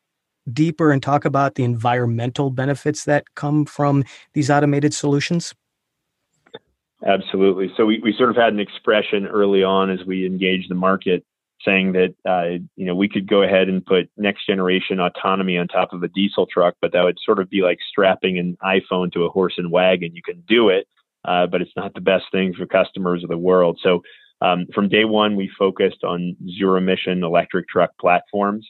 deeper 0.52 0.92
and 0.92 1.02
talk 1.02 1.24
about 1.24 1.56
the 1.56 1.64
environmental 1.64 2.50
benefits 2.50 3.06
that 3.06 3.24
come 3.36 3.64
from 3.66 4.04
these 4.34 4.50
automated 4.50 4.94
solutions? 4.94 5.56
Absolutely. 7.06 7.72
So 7.78 7.86
we, 7.86 8.00
we 8.04 8.14
sort 8.18 8.30
of 8.30 8.36
had 8.36 8.52
an 8.52 8.60
expression 8.60 9.26
early 9.28 9.64
on 9.64 9.90
as 9.90 10.06
we 10.06 10.26
engaged 10.26 10.70
the 10.70 10.76
market 10.76 11.24
saying 11.66 11.94
that 11.94 12.16
uh, 12.28 12.64
you 12.76 12.86
know 12.86 12.96
we 12.96 13.10
could 13.10 13.28
go 13.28 13.42
ahead 13.42 13.70
and 13.70 13.86
put 13.86 14.10
next 14.18 14.46
generation 14.46 15.00
autonomy 15.00 15.58
on 15.58 15.68
top 15.68 15.94
of 15.94 16.04
a 16.04 16.08
diesel 16.10 16.46
truck, 16.46 16.76
but 16.82 16.92
that 16.94 17.04
would 17.04 17.18
sort 17.24 17.40
of 17.40 17.50
be 17.50 17.62
like 17.62 17.80
strapping 17.90 18.38
an 18.38 18.58
iPhone 18.64 19.12
to 19.14 19.26
a 19.26 19.30
horse 19.30 19.56
and 19.58 19.72
wagon. 19.72 20.16
You 20.16 20.22
can 20.22 20.44
do 20.48 20.70
it, 20.70 20.88
uh, 21.26 21.48
but 21.48 21.62
it's 21.62 21.76
not 21.76 21.94
the 21.94 22.02
best 22.02 22.26
thing 22.32 22.54
for 22.54 22.66
customers 22.66 23.24
of 23.24 23.30
the 23.30 23.38
world. 23.38 23.80
So 23.82 24.02
um, 24.42 24.66
from 24.74 24.90
day 24.90 25.06
one, 25.06 25.36
we 25.36 25.50
focused 25.58 26.04
on 26.04 26.36
zero 26.58 26.78
emission 26.78 27.24
electric 27.24 27.68
truck 27.70 27.92
platforms. 28.00 28.68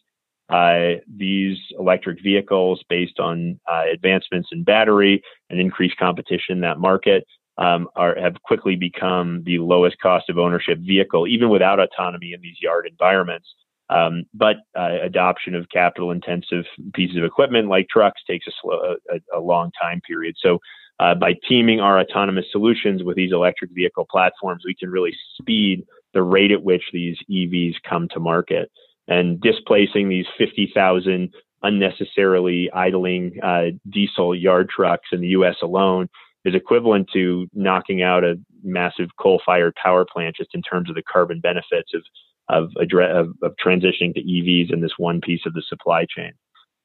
Uh, 0.50 1.00
these 1.08 1.58
electric 1.80 2.22
vehicles, 2.22 2.84
based 2.90 3.20
on 3.20 3.60
uh, 3.72 3.84
advancements 3.92 4.50
in 4.52 4.64
battery 4.64 5.24
and 5.50 5.60
increased 5.60 5.98
competition 5.98 6.56
in 6.56 6.62
that 6.62 6.80
market, 6.80 7.26
um, 7.58 7.88
are, 7.96 8.16
have 8.20 8.42
quickly 8.44 8.76
become 8.76 9.44
the 9.46 9.60
lowest 9.60 9.98
cost 10.00 10.30
of 10.30 10.38
ownership 10.38 10.80
vehicle, 10.80 11.28
even 11.28 11.50
without 11.50 11.80
autonomy 11.80 12.34
in 12.34 12.42
these 12.42 12.58
yard 12.62 12.88
environments. 12.90 13.48
Um, 13.90 14.24
but 14.34 14.58
uh, 14.78 14.98
adoption 15.04 15.54
of 15.56 15.70
capital 15.70 16.12
intensive 16.12 16.66
pieces 16.94 17.18
of 17.18 17.24
equipment 17.24 17.68
like 17.68 17.88
trucks 17.90 18.22
takes 18.26 18.48
a, 18.48 18.52
slow, 18.62 18.96
a, 19.12 19.38
a 19.38 19.40
long 19.40 19.72
time 19.80 20.02
period. 20.08 20.36
So, 20.40 20.60
uh, 21.00 21.16
by 21.16 21.34
teaming 21.50 21.80
our 21.80 22.00
autonomous 22.00 22.46
solutions 22.52 23.04
with 23.04 23.16
these 23.16 23.34
electric 23.34 23.72
vehicle 23.72 24.06
platforms, 24.10 24.64
we 24.66 24.76
can 24.76 24.90
really 24.90 25.14
speed 25.40 25.86
the 26.14 26.22
rate 26.22 26.52
at 26.52 26.64
which 26.64 26.84
these 26.94 27.18
EVs 27.30 27.76
come 27.88 28.08
to 28.14 28.20
market 28.20 28.72
and 29.08 29.42
displacing 29.42 30.08
these 30.08 30.28
50,000 30.38 31.34
unnecessarily 31.64 32.70
idling 32.72 33.40
uh, 33.42 33.66
diesel 33.90 34.36
yard 34.36 34.70
trucks 34.70 35.10
in 35.12 35.22
the 35.22 35.30
US 35.30 35.56
alone 35.62 36.08
is 36.46 36.56
equivalent 36.56 37.10
to 37.14 37.48
knocking 37.54 38.02
out 38.02 38.24
a 38.24 38.36
massive 38.64 39.10
coal-fired 39.20 39.74
power 39.76 40.06
plant 40.06 40.36
just 40.36 40.54
in 40.54 40.62
terms 40.62 40.90
of 40.90 40.96
the 40.96 41.04
carbon 41.04 41.40
benefits 41.40 41.94
of 41.94 42.02
of, 42.50 42.70
of, 42.78 43.28
of 43.42 43.56
transitioning 43.66 44.14
to 44.14 44.22
EVs 44.22 44.72
in 44.74 44.82
this 44.82 44.92
one 44.98 45.22
piece 45.22 45.42
of 45.46 45.54
the 45.54 45.64
supply 45.68 46.06
chain. 46.06 46.34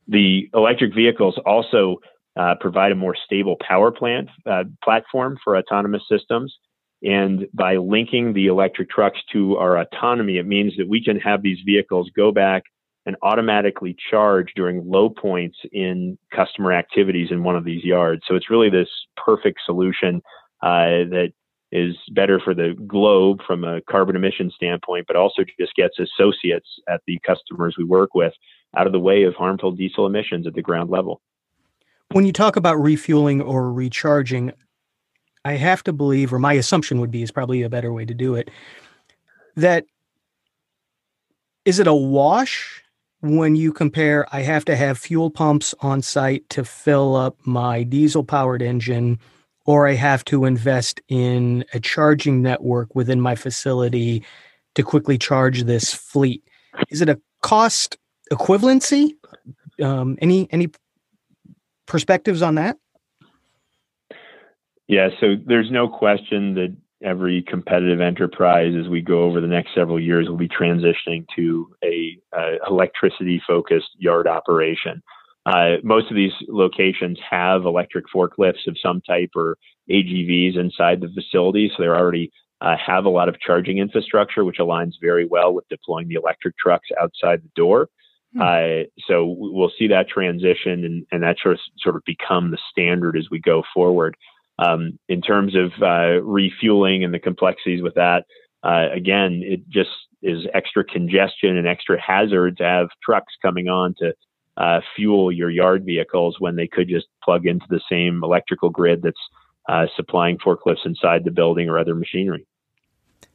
The 0.07 0.49
electric 0.55 0.95
vehicles 0.95 1.39
also 1.45 1.97
uh, 2.39 2.55
provide 2.61 2.93
a 2.93 2.97
more 2.97 3.17
stable 3.25 3.57
power 3.67 3.91
plant 3.91 4.29
uh, 4.49 4.65
platform 4.83 5.37
for 5.43 5.57
autonomous 5.57 6.03
systems. 6.11 6.57
And 7.03 7.47
by 7.53 7.77
linking 7.77 8.33
the 8.33 8.47
electric 8.47 8.91
trucks 8.91 9.19
to 9.33 9.57
our 9.57 9.79
autonomy, 9.79 10.39
it 10.39 10.47
means 10.47 10.75
that 10.79 10.89
we 10.89 11.03
can 11.03 11.19
have 11.21 11.43
these 11.43 11.59
vehicles 11.65 12.11
go 12.17 12.33
back 12.33 12.63
and 13.09 13.17
automatically 13.23 13.97
charge 14.11 14.53
during 14.55 14.83
low 14.87 15.09
points 15.09 15.57
in 15.73 16.19
customer 16.31 16.75
activities 16.75 17.29
in 17.31 17.43
one 17.43 17.57
of 17.57 17.65
these 17.65 17.83
yards. 17.83 18.21
So 18.29 18.35
it's 18.35 18.51
really 18.51 18.69
this 18.69 18.91
perfect 19.17 19.61
solution 19.65 20.21
uh, 20.63 21.09
that 21.09 21.33
is 21.73 21.97
better 22.13 22.39
for 22.39 22.53
the 22.53 22.75
globe 22.87 23.39
from 23.47 23.65
a 23.65 23.81
carbon 23.89 24.15
emission 24.15 24.51
standpoint, 24.55 25.07
but 25.07 25.17
also 25.17 25.43
just 25.59 25.75
gets 25.75 25.99
associates 25.99 26.69
at 26.87 27.01
the 27.07 27.19
customers 27.27 27.77
we 27.79 27.85
work 27.85 28.15
with 28.15 28.35
out 28.77 28.87
of 28.87 28.93
the 28.93 29.01
way 29.01 29.23
of 29.23 29.35
harmful 29.35 29.73
diesel 29.73 30.05
emissions 30.05 30.47
at 30.47 30.53
the 30.53 30.61
ground 30.61 30.91
level. 30.91 31.23
When 32.13 32.27
you 32.27 32.33
talk 32.33 32.57
about 32.57 32.75
refueling 32.75 33.41
or 33.41 33.73
recharging, 33.73 34.53
I 35.47 35.53
have 35.53 35.83
to 35.85 35.95
believe, 35.95 36.31
or 36.31 36.39
my 36.39 36.53
assumption 36.53 37.01
would 37.01 37.11
be, 37.11 37.23
is 37.23 37.31
probably 37.31 37.63
a 37.63 37.71
better 37.71 37.91
way 37.91 38.05
to 38.05 38.15
do 38.15 38.35
it, 38.35 38.51
that 39.57 39.87
is 41.65 41.79
it 41.79 41.87
a 41.87 41.95
wash 41.95 42.85
when 43.21 43.57
you 43.57 43.73
compare, 43.73 44.27
I 44.33 44.43
have 44.43 44.65
to 44.67 44.77
have 44.77 44.99
fuel 44.99 45.31
pumps 45.31 45.75
on 45.81 46.03
site 46.03 46.49
to 46.51 46.65
fill 46.65 47.17
up 47.17 47.37
my 47.45 47.83
diesel 47.83 48.25
powered 48.25 48.63
engine, 48.63 49.19
or 49.67 49.89
I 49.89 49.95
have 49.95 50.25
to 50.27 50.45
invest 50.45 51.01
in 51.09 51.65
a 51.75 51.81
charging 51.81 52.43
network 52.43 52.95
within 52.95 53.21
my 53.21 53.35
facility 53.35 54.25
to 54.75 54.83
quickly 54.83 55.19
charge 55.19 55.65
this 55.65 55.93
fleet. 55.93 56.43
Is 56.91 57.03
it 57.03 57.09
a 57.09 57.21
cost 57.43 57.97
equivalency? 58.33 59.13
Um, 59.83 60.17
any 60.21 60.49
any 60.53 60.69
perspectives 61.87 62.43
on 62.43 62.55
that? 62.55 62.77
Yeah, 64.87 65.09
so 65.21 65.37
there's 65.45 65.71
no 65.71 65.89
question 65.89 66.55
that 66.55 66.75
every 67.03 67.43
competitive 67.43 68.01
enterprise 68.01 68.75
as 68.79 68.89
we 68.89 69.01
go 69.01 69.23
over 69.23 69.41
the 69.41 69.47
next 69.47 69.75
several 69.75 70.01
years 70.01 70.29
will 70.29 70.37
be 70.37 70.49
transitioning 70.49 71.25
to 71.37 71.71
a, 71.85 72.19
electricity 72.69 73.41
focused 73.47 73.91
yard 73.99 74.27
operation. 74.27 75.03
Uh, 75.47 75.77
most 75.83 76.11
of 76.11 76.17
these 76.17 76.33
locations 76.49 77.19
have 77.29 77.65
electric 77.65 78.05
forklifts 78.15 78.67
of 78.67 78.77
some 78.83 79.01
type 79.01 79.31
or 79.35 79.57
AGVs 79.91 80.59
inside 80.59 81.01
the 81.01 81.09
facility, 81.09 81.71
so 81.71 81.83
they 81.83 81.89
already 81.89 82.31
uh, 82.61 82.77
have 82.85 83.05
a 83.05 83.11
lot 83.11 83.29
of 83.29 83.41
charging 83.41 83.79
infrastructure, 83.79 84.45
which 84.45 84.59
aligns 84.59 84.93
very 85.01 85.25
well 85.25 85.55
with 85.55 85.69
deploying 85.69 86.09
the 86.09 86.17
electric 86.17 86.57
trucks 86.59 86.89
outside 87.01 87.43
the 87.43 87.51
door. 87.55 87.89
Hmm. 88.35 88.43
Uh, 88.43 88.85
so 89.07 89.35
we'll 89.39 89.73
see 89.79 89.89
that 89.89 90.09
transition 90.09 90.85
and, 90.85 91.07
and 91.13 91.23
that 91.23 91.37
sort 91.43 91.55
of, 91.55 91.61
sort 91.79 91.97
of 91.97 92.03
become 92.05 92.51
the 92.51 92.59
standard 92.71 93.17
as 93.17 93.29
we 93.31 93.41
go 93.41 93.63
forward. 93.73 94.17
Um, 94.59 94.99
in 95.09 95.21
terms 95.23 95.55
of 95.55 95.71
uh, 95.83 96.21
refueling 96.23 97.05
and 97.05 97.15
the 97.15 97.19
complexities 97.19 97.83
with 97.83 97.95
that, 97.95 98.25
uh, 98.65 98.89
again, 98.93 99.43
it 99.45 99.69
just 99.69 99.91
is 100.23 100.47
extra 100.53 100.85
congestion 100.85 101.57
and 101.57 101.67
extra 101.67 102.01
hazard 102.01 102.57
to 102.59 102.65
have 102.65 102.89
trucks 103.05 103.35
coming 103.41 103.69
on 103.69 103.95
to 103.99 104.13
uh, 104.57 104.81
fuel 104.97 105.31
your 105.31 105.51
yard 105.51 105.85
vehicles 105.85 106.37
when 106.41 106.57
they 106.57 106.67
could 106.67 106.89
just 106.89 107.07
plug 107.23 107.47
into 107.47 107.67
the 107.71 107.81
same 107.91 108.23
electrical 108.25 108.71
grid 108.71 109.03
that's 109.03 109.17
uh, 109.69 109.87
supplying 109.95 110.37
forklifts 110.39 110.85
inside 110.85 111.25
the 111.25 111.31
building 111.31 111.69
or 111.69 111.79
other 111.79 111.95
machinery. 111.95 112.47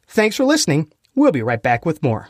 Thanks 0.07 0.35
for 0.35 0.43
listening. 0.43 0.91
We'll 1.15 1.31
be 1.31 1.41
right 1.41 1.61
back 1.61 1.85
with 1.85 2.03
more. 2.03 2.29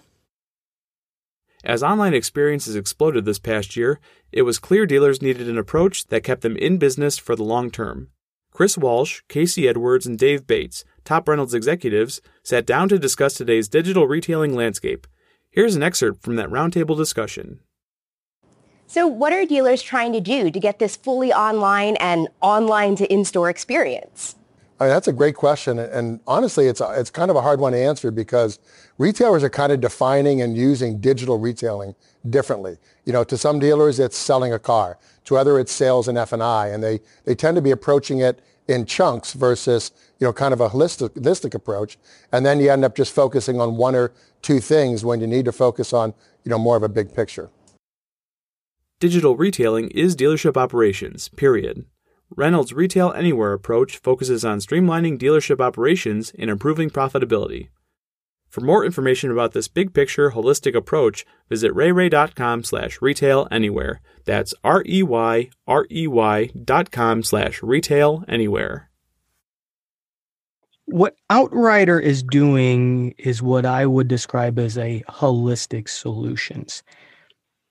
As 1.63 1.81
online 1.81 2.13
experiences 2.13 2.75
exploded 2.75 3.23
this 3.23 3.39
past 3.39 3.77
year, 3.77 3.99
it 4.31 4.41
was 4.41 4.59
clear 4.59 4.85
dealers 4.85 5.21
needed 5.21 5.47
an 5.47 5.57
approach 5.57 6.05
that 6.07 6.23
kept 6.23 6.41
them 6.41 6.57
in 6.57 6.77
business 6.77 7.17
for 7.17 7.35
the 7.35 7.43
long 7.43 7.71
term. 7.71 8.09
Chris 8.53 8.77
Walsh, 8.77 9.21
Casey 9.27 9.67
Edwards, 9.67 10.05
and 10.05 10.17
Dave 10.17 10.45
Bates, 10.45 10.85
top 11.03 11.27
Reynolds 11.27 11.55
executives, 11.55 12.21
sat 12.43 12.67
down 12.67 12.87
to 12.89 12.99
discuss 12.99 13.33
today's 13.33 13.67
digital 13.67 14.07
retailing 14.07 14.55
landscape. 14.55 15.07
Here's 15.49 15.75
an 15.75 15.81
excerpt 15.81 16.21
from 16.21 16.35
that 16.35 16.49
roundtable 16.49 16.95
discussion. 16.95 17.61
So, 18.85 19.07
what 19.07 19.33
are 19.33 19.43
dealers 19.45 19.81
trying 19.81 20.13
to 20.13 20.21
do 20.21 20.51
to 20.51 20.59
get 20.59 20.77
this 20.77 20.95
fully 20.95 21.33
online 21.33 21.95
and 21.95 22.27
online 22.41 22.95
to 22.97 23.11
in 23.11 23.25
store 23.25 23.49
experience? 23.49 24.35
I 24.79 24.85
mean, 24.85 24.93
that's 24.93 25.07
a 25.07 25.13
great 25.13 25.35
question. 25.35 25.79
And 25.79 26.19
honestly, 26.27 26.67
it's, 26.67 26.81
a, 26.81 26.93
it's 26.99 27.09
kind 27.09 27.31
of 27.31 27.37
a 27.37 27.41
hard 27.41 27.59
one 27.59 27.71
to 27.71 27.77
answer 27.77 28.11
because 28.11 28.59
retailers 28.97 29.43
are 29.43 29.49
kind 29.49 29.71
of 29.71 29.79
defining 29.79 30.41
and 30.41 30.57
using 30.57 30.99
digital 30.99 31.39
retailing 31.39 31.95
differently. 32.29 32.77
You 33.05 33.13
know, 33.13 33.23
to 33.23 33.37
some 33.37 33.59
dealers, 33.59 33.99
it's 33.99 34.17
selling 34.17 34.53
a 34.53 34.59
car. 34.59 34.99
To 35.25 35.35
whether 35.35 35.59
it's 35.59 35.71
sales 35.71 36.07
and 36.07 36.17
F&I. 36.17 36.67
And 36.67 36.83
they, 36.83 36.99
they 37.25 37.35
tend 37.35 37.55
to 37.55 37.61
be 37.61 37.71
approaching 37.71 38.19
it 38.19 38.41
in 38.67 38.85
chunks 38.85 39.33
versus, 39.33 39.91
you 40.19 40.27
know, 40.27 40.33
kind 40.33 40.53
of 40.53 40.61
a 40.61 40.69
holistic, 40.69 41.09
holistic 41.09 41.53
approach. 41.53 41.97
And 42.31 42.45
then 42.45 42.59
you 42.59 42.71
end 42.71 42.85
up 42.85 42.95
just 42.95 43.13
focusing 43.13 43.59
on 43.59 43.77
one 43.77 43.95
or 43.95 44.13
two 44.41 44.59
things 44.59 45.03
when 45.03 45.21
you 45.21 45.27
need 45.27 45.45
to 45.45 45.51
focus 45.51 45.93
on, 45.93 46.13
you 46.43 46.49
know, 46.49 46.59
more 46.59 46.77
of 46.77 46.83
a 46.83 46.89
big 46.89 47.13
picture. 47.13 47.49
Digital 48.99 49.35
retailing 49.35 49.89
is 49.89 50.15
dealership 50.15 50.55
operations, 50.55 51.27
period. 51.29 51.85
Reynolds' 52.35 52.73
Retail 52.73 53.11
Anywhere 53.11 53.53
approach 53.53 53.97
focuses 53.97 54.45
on 54.45 54.59
streamlining 54.59 55.19
dealership 55.19 55.59
operations 55.59 56.31
and 56.39 56.49
improving 56.49 56.89
profitability. 56.89 57.67
For 58.53 58.61
more 58.61 58.85
information 58.85 59.31
about 59.31 59.53
this 59.53 59.67
big 59.67 59.95
picture 59.95 60.29
holistic 60.29 60.75
approach, 60.75 61.25
visit 61.49 61.73
reyrey.com 61.73 62.63
slash 62.63 63.01
retail 63.01 63.47
anywhere. 63.49 63.99
That's 64.25 64.53
R-E-Y-R-E-Y 64.63 66.49
dot 66.63 66.91
com 66.91 67.23
slash 67.23 67.63
retail 67.63 68.23
anywhere. 68.27 68.91
What 70.85 71.15
Outrider 71.31 71.99
is 71.99 72.21
doing 72.21 73.15
is 73.17 73.41
what 73.41 73.65
I 73.65 73.87
would 73.87 74.07
describe 74.07 74.59
as 74.59 74.77
a 74.77 75.03
holistic 75.09 75.89
solutions. 75.89 76.83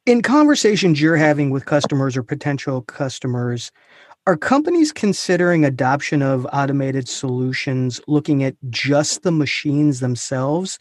In 0.05 0.21
conversations 0.21 1.01
you're 1.01 1.15
having 1.15 1.51
with 1.51 1.65
customers 1.65 2.17
or 2.17 2.25
potential 2.25 2.83
customers, 2.83 3.71
are 4.27 4.37
companies 4.37 4.93
considering 4.93 5.65
adoption 5.65 6.23
of 6.23 6.47
automated 6.53 7.09
solutions 7.09 8.01
looking 8.07 8.45
at 8.45 8.55
just 8.71 9.23
the 9.23 9.33
machines 9.33 10.01
themselves? 10.01 10.79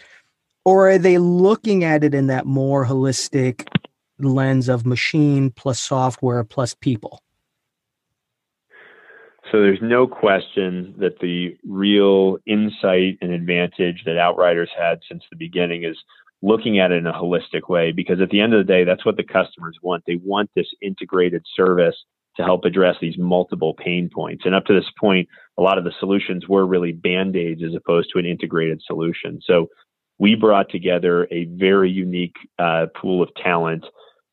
Or 0.63 0.91
are 0.91 0.99
they 0.99 1.17
looking 1.17 1.83
at 1.83 2.03
it 2.03 2.13
in 2.13 2.27
that 2.27 2.45
more 2.45 2.85
holistic 2.85 3.67
lens 4.19 4.69
of 4.69 4.85
machine 4.85 5.49
plus 5.49 5.79
software 5.79 6.43
plus 6.43 6.75
people? 6.75 7.23
So 9.51 9.59
there's 9.59 9.81
no 9.81 10.07
question 10.07 10.93
that 10.99 11.19
the 11.19 11.57
real 11.67 12.37
insight 12.45 13.17
and 13.21 13.31
advantage 13.31 14.03
that 14.05 14.17
Outriders 14.17 14.69
had 14.77 14.99
since 15.09 15.23
the 15.29 15.35
beginning 15.35 15.83
is 15.83 15.97
looking 16.43 16.79
at 16.79 16.91
it 16.91 16.97
in 16.97 17.07
a 17.07 17.13
holistic 17.13 17.67
way 17.67 17.91
because 17.91 18.21
at 18.21 18.29
the 18.29 18.39
end 18.39 18.53
of 18.53 18.59
the 18.59 18.71
day 18.71 18.83
that's 18.83 19.05
what 19.05 19.17
the 19.17 19.23
customers 19.23 19.77
want. 19.81 20.03
They 20.05 20.19
want 20.23 20.51
this 20.55 20.67
integrated 20.81 21.43
service 21.55 21.95
to 22.37 22.43
help 22.43 22.65
address 22.65 22.95
these 23.01 23.17
multiple 23.17 23.73
pain 23.73 24.09
points. 24.13 24.43
And 24.45 24.55
up 24.55 24.65
to 24.65 24.73
this 24.73 24.89
point, 24.99 25.27
a 25.57 25.61
lot 25.61 25.77
of 25.77 25.83
the 25.83 25.93
solutions 25.99 26.47
were 26.47 26.65
really 26.65 26.91
band 26.91 27.35
aids 27.35 27.61
as 27.63 27.75
opposed 27.75 28.09
to 28.13 28.19
an 28.19 28.25
integrated 28.25 28.81
solution. 28.85 29.39
So 29.43 29.67
we 30.17 30.35
brought 30.35 30.69
together 30.69 31.27
a 31.31 31.45
very 31.45 31.89
unique 31.89 32.35
uh, 32.59 32.87
pool 32.95 33.21
of 33.21 33.29
talent 33.35 33.85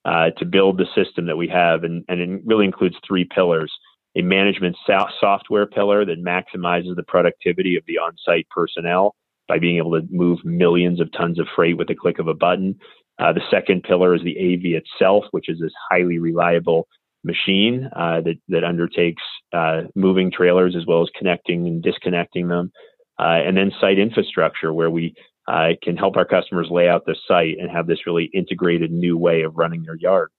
uh, 0.04 0.30
to 0.38 0.44
build 0.44 0.78
the 0.78 0.86
system 0.94 1.26
that 1.26 1.36
we 1.36 1.48
have. 1.48 1.82
And, 1.84 2.04
and 2.08 2.20
it 2.20 2.42
really 2.44 2.66
includes 2.66 2.96
three 3.06 3.24
pillars 3.24 3.72
a 4.16 4.22
management 4.22 4.76
software 5.20 5.66
pillar 5.66 6.04
that 6.04 6.22
maximizes 6.22 6.96
the 6.96 7.04
productivity 7.06 7.76
of 7.76 7.84
the 7.86 7.98
on 7.98 8.16
site 8.24 8.48
personnel 8.50 9.14
by 9.46 9.58
being 9.58 9.76
able 9.76 9.92
to 9.92 10.06
move 10.10 10.38
millions 10.44 11.00
of 11.00 11.10
tons 11.12 11.38
of 11.38 11.46
freight 11.54 11.78
with 11.78 11.88
the 11.88 11.94
click 11.94 12.18
of 12.18 12.26
a 12.26 12.34
button. 12.34 12.78
Uh, 13.18 13.32
the 13.32 13.42
second 13.50 13.82
pillar 13.82 14.14
is 14.14 14.22
the 14.22 14.36
AV 14.36 14.82
itself, 14.82 15.24
which 15.30 15.48
is 15.48 15.60
this 15.60 15.72
highly 15.90 16.18
reliable 16.18 16.88
machine 17.28 17.88
uh, 17.94 18.20
that 18.22 18.38
that 18.48 18.64
undertakes 18.64 19.22
uh, 19.52 19.82
moving 19.94 20.32
trailers 20.32 20.74
as 20.74 20.84
well 20.86 21.02
as 21.02 21.08
connecting 21.16 21.66
and 21.68 21.82
disconnecting 21.82 22.48
them, 22.48 22.72
uh, 23.20 23.38
and 23.46 23.56
then 23.56 23.70
site 23.80 23.98
infrastructure 23.98 24.72
where 24.72 24.90
we 24.90 25.14
uh, 25.46 25.70
can 25.82 25.96
help 25.96 26.16
our 26.16 26.24
customers 26.24 26.68
lay 26.70 26.88
out 26.88 27.06
the 27.06 27.16
site 27.26 27.56
and 27.60 27.70
have 27.70 27.86
this 27.86 28.06
really 28.06 28.24
integrated 28.34 28.90
new 28.90 29.16
way 29.16 29.42
of 29.42 29.56
running 29.56 29.82
their 29.84 29.96
yard. 29.96 30.30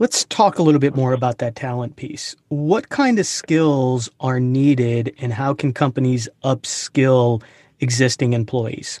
Let's 0.00 0.24
talk 0.24 0.58
a 0.58 0.62
little 0.62 0.78
bit 0.78 0.94
more 0.94 1.12
about 1.12 1.38
that 1.38 1.56
talent 1.56 1.96
piece. 1.96 2.36
What 2.48 2.88
kind 2.88 3.18
of 3.18 3.26
skills 3.26 4.08
are 4.20 4.40
needed, 4.40 5.14
and 5.18 5.32
how 5.32 5.54
can 5.54 5.72
companies 5.72 6.28
upskill 6.44 7.42
existing 7.80 8.32
employees? 8.32 9.00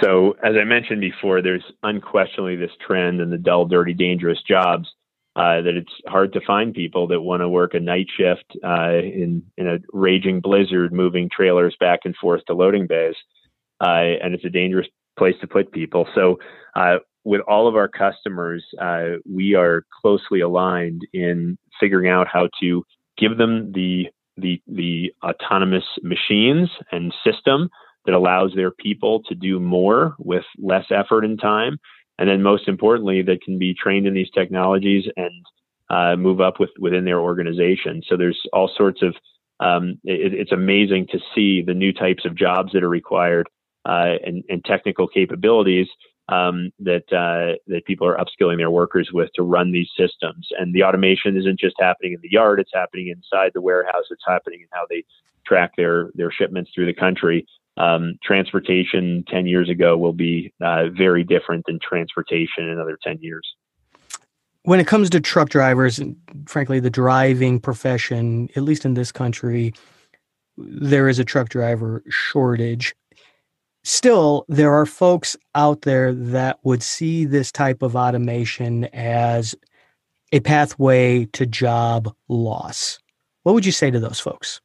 So, 0.00 0.36
as 0.42 0.54
I 0.60 0.64
mentioned 0.64 1.00
before, 1.00 1.42
there's 1.42 1.64
unquestionably 1.82 2.56
this 2.56 2.70
trend 2.86 3.20
in 3.20 3.30
the 3.30 3.38
dull, 3.38 3.66
dirty, 3.66 3.94
dangerous 3.94 4.38
jobs 4.46 4.88
uh, 5.34 5.62
that 5.62 5.74
it's 5.76 5.92
hard 6.06 6.32
to 6.34 6.40
find 6.46 6.74
people 6.74 7.06
that 7.08 7.20
want 7.20 7.40
to 7.40 7.48
work 7.48 7.74
a 7.74 7.80
night 7.80 8.06
shift 8.16 8.44
uh, 8.64 8.98
in 8.98 9.42
in 9.56 9.66
a 9.66 9.78
raging 9.92 10.40
blizzard, 10.40 10.92
moving 10.92 11.28
trailers 11.34 11.74
back 11.80 12.00
and 12.04 12.14
forth 12.16 12.44
to 12.46 12.54
loading 12.54 12.86
bays, 12.86 13.14
uh, 13.80 14.20
and 14.22 14.34
it's 14.34 14.44
a 14.44 14.50
dangerous 14.50 14.86
place 15.18 15.34
to 15.40 15.46
put 15.46 15.72
people. 15.72 16.06
So, 16.14 16.38
uh, 16.76 16.98
with 17.24 17.40
all 17.48 17.66
of 17.66 17.76
our 17.76 17.88
customers, 17.88 18.64
uh, 18.80 19.16
we 19.30 19.54
are 19.54 19.84
closely 20.02 20.40
aligned 20.40 21.02
in 21.12 21.56
figuring 21.80 22.10
out 22.10 22.26
how 22.30 22.48
to 22.60 22.84
give 23.16 23.38
them 23.38 23.72
the 23.72 24.08
the 24.36 24.60
the 24.66 25.12
autonomous 25.22 25.84
machines 26.02 26.68
and 26.90 27.12
system 27.24 27.70
that 28.04 28.14
allows 28.14 28.52
their 28.54 28.70
people 28.70 29.22
to 29.24 29.34
do 29.34 29.60
more 29.60 30.14
with 30.18 30.44
less 30.58 30.86
effort 30.90 31.24
and 31.24 31.40
time. 31.40 31.78
And 32.18 32.28
then 32.28 32.42
most 32.42 32.68
importantly, 32.68 33.22
that 33.22 33.42
can 33.42 33.58
be 33.58 33.74
trained 33.74 34.06
in 34.06 34.14
these 34.14 34.30
technologies 34.30 35.04
and 35.16 35.46
uh, 35.90 36.16
move 36.16 36.40
up 36.40 36.58
with 36.58 36.70
within 36.78 37.04
their 37.04 37.20
organization. 37.20 38.02
So 38.08 38.16
there's 38.16 38.40
all 38.52 38.70
sorts 38.76 39.02
of 39.02 39.14
um, 39.60 39.98
it, 40.04 40.34
it's 40.34 40.52
amazing 40.52 41.06
to 41.12 41.18
see 41.34 41.62
the 41.62 41.74
new 41.74 41.92
types 41.92 42.24
of 42.24 42.34
jobs 42.34 42.72
that 42.72 42.82
are 42.82 42.88
required 42.88 43.48
uh, 43.84 44.14
and, 44.24 44.42
and, 44.48 44.64
technical 44.64 45.06
capabilities 45.06 45.86
um, 46.28 46.70
that 46.78 47.04
uh, 47.12 47.58
that 47.66 47.84
people 47.84 48.06
are 48.06 48.16
upskilling 48.16 48.56
their 48.56 48.70
workers 48.70 49.10
with 49.12 49.30
to 49.34 49.42
run 49.42 49.72
these 49.72 49.88
systems. 49.96 50.48
And 50.58 50.74
the 50.74 50.82
automation 50.82 51.36
isn't 51.36 51.60
just 51.60 51.76
happening 51.78 52.12
in 52.12 52.20
the 52.22 52.30
yard; 52.30 52.60
it's 52.60 52.70
happening 52.72 53.08
inside 53.08 53.52
the 53.54 53.60
warehouse. 53.60 54.04
It's 54.10 54.24
happening 54.26 54.60
in 54.60 54.68
how 54.72 54.86
they 54.88 55.04
track 55.46 55.72
their 55.76 56.10
their 56.14 56.30
shipments 56.30 56.70
through 56.74 56.86
the 56.86 56.94
country 56.94 57.46
um, 57.76 58.18
transportation 58.22 59.24
10 59.28 59.46
years 59.46 59.68
ago 59.68 59.96
will 59.96 60.12
be 60.12 60.52
uh, 60.60 60.88
very 60.90 61.24
different 61.24 61.64
than 61.66 61.78
transportation 61.80 62.68
another 62.68 62.98
10 63.02 63.18
years. 63.20 63.46
When 64.64 64.78
it 64.78 64.86
comes 64.86 65.10
to 65.10 65.20
truck 65.20 65.48
drivers, 65.48 65.98
and 65.98 66.16
frankly, 66.46 66.78
the 66.78 66.90
driving 66.90 67.58
profession, 67.58 68.48
at 68.54 68.62
least 68.62 68.84
in 68.84 68.94
this 68.94 69.10
country, 69.10 69.74
there 70.56 71.08
is 71.08 71.18
a 71.18 71.24
truck 71.24 71.48
driver 71.48 72.02
shortage. 72.08 72.94
Still, 73.82 74.44
there 74.48 74.72
are 74.72 74.86
folks 74.86 75.36
out 75.56 75.82
there 75.82 76.12
that 76.12 76.60
would 76.62 76.82
see 76.82 77.24
this 77.24 77.50
type 77.50 77.82
of 77.82 77.96
automation 77.96 78.84
as 78.92 79.56
a 80.30 80.40
pathway 80.40 81.24
to 81.32 81.44
job 81.44 82.14
loss. 82.28 83.00
What 83.42 83.54
would 83.54 83.66
you 83.66 83.72
say 83.72 83.90
to 83.90 83.98
those 83.98 84.20
folks? 84.20 84.60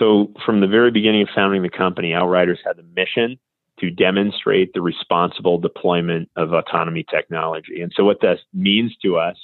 So, 0.00 0.32
from 0.46 0.60
the 0.60 0.66
very 0.66 0.90
beginning 0.90 1.22
of 1.22 1.28
founding 1.34 1.62
the 1.62 1.68
company, 1.68 2.14
Outriders 2.14 2.58
had 2.64 2.78
the 2.78 2.86
mission 2.96 3.38
to 3.80 3.90
demonstrate 3.90 4.72
the 4.72 4.80
responsible 4.80 5.58
deployment 5.58 6.30
of 6.36 6.54
autonomy 6.54 7.04
technology. 7.08 7.82
And 7.82 7.92
so, 7.94 8.04
what 8.04 8.22
that 8.22 8.38
means 8.54 8.96
to 9.02 9.18
us 9.18 9.36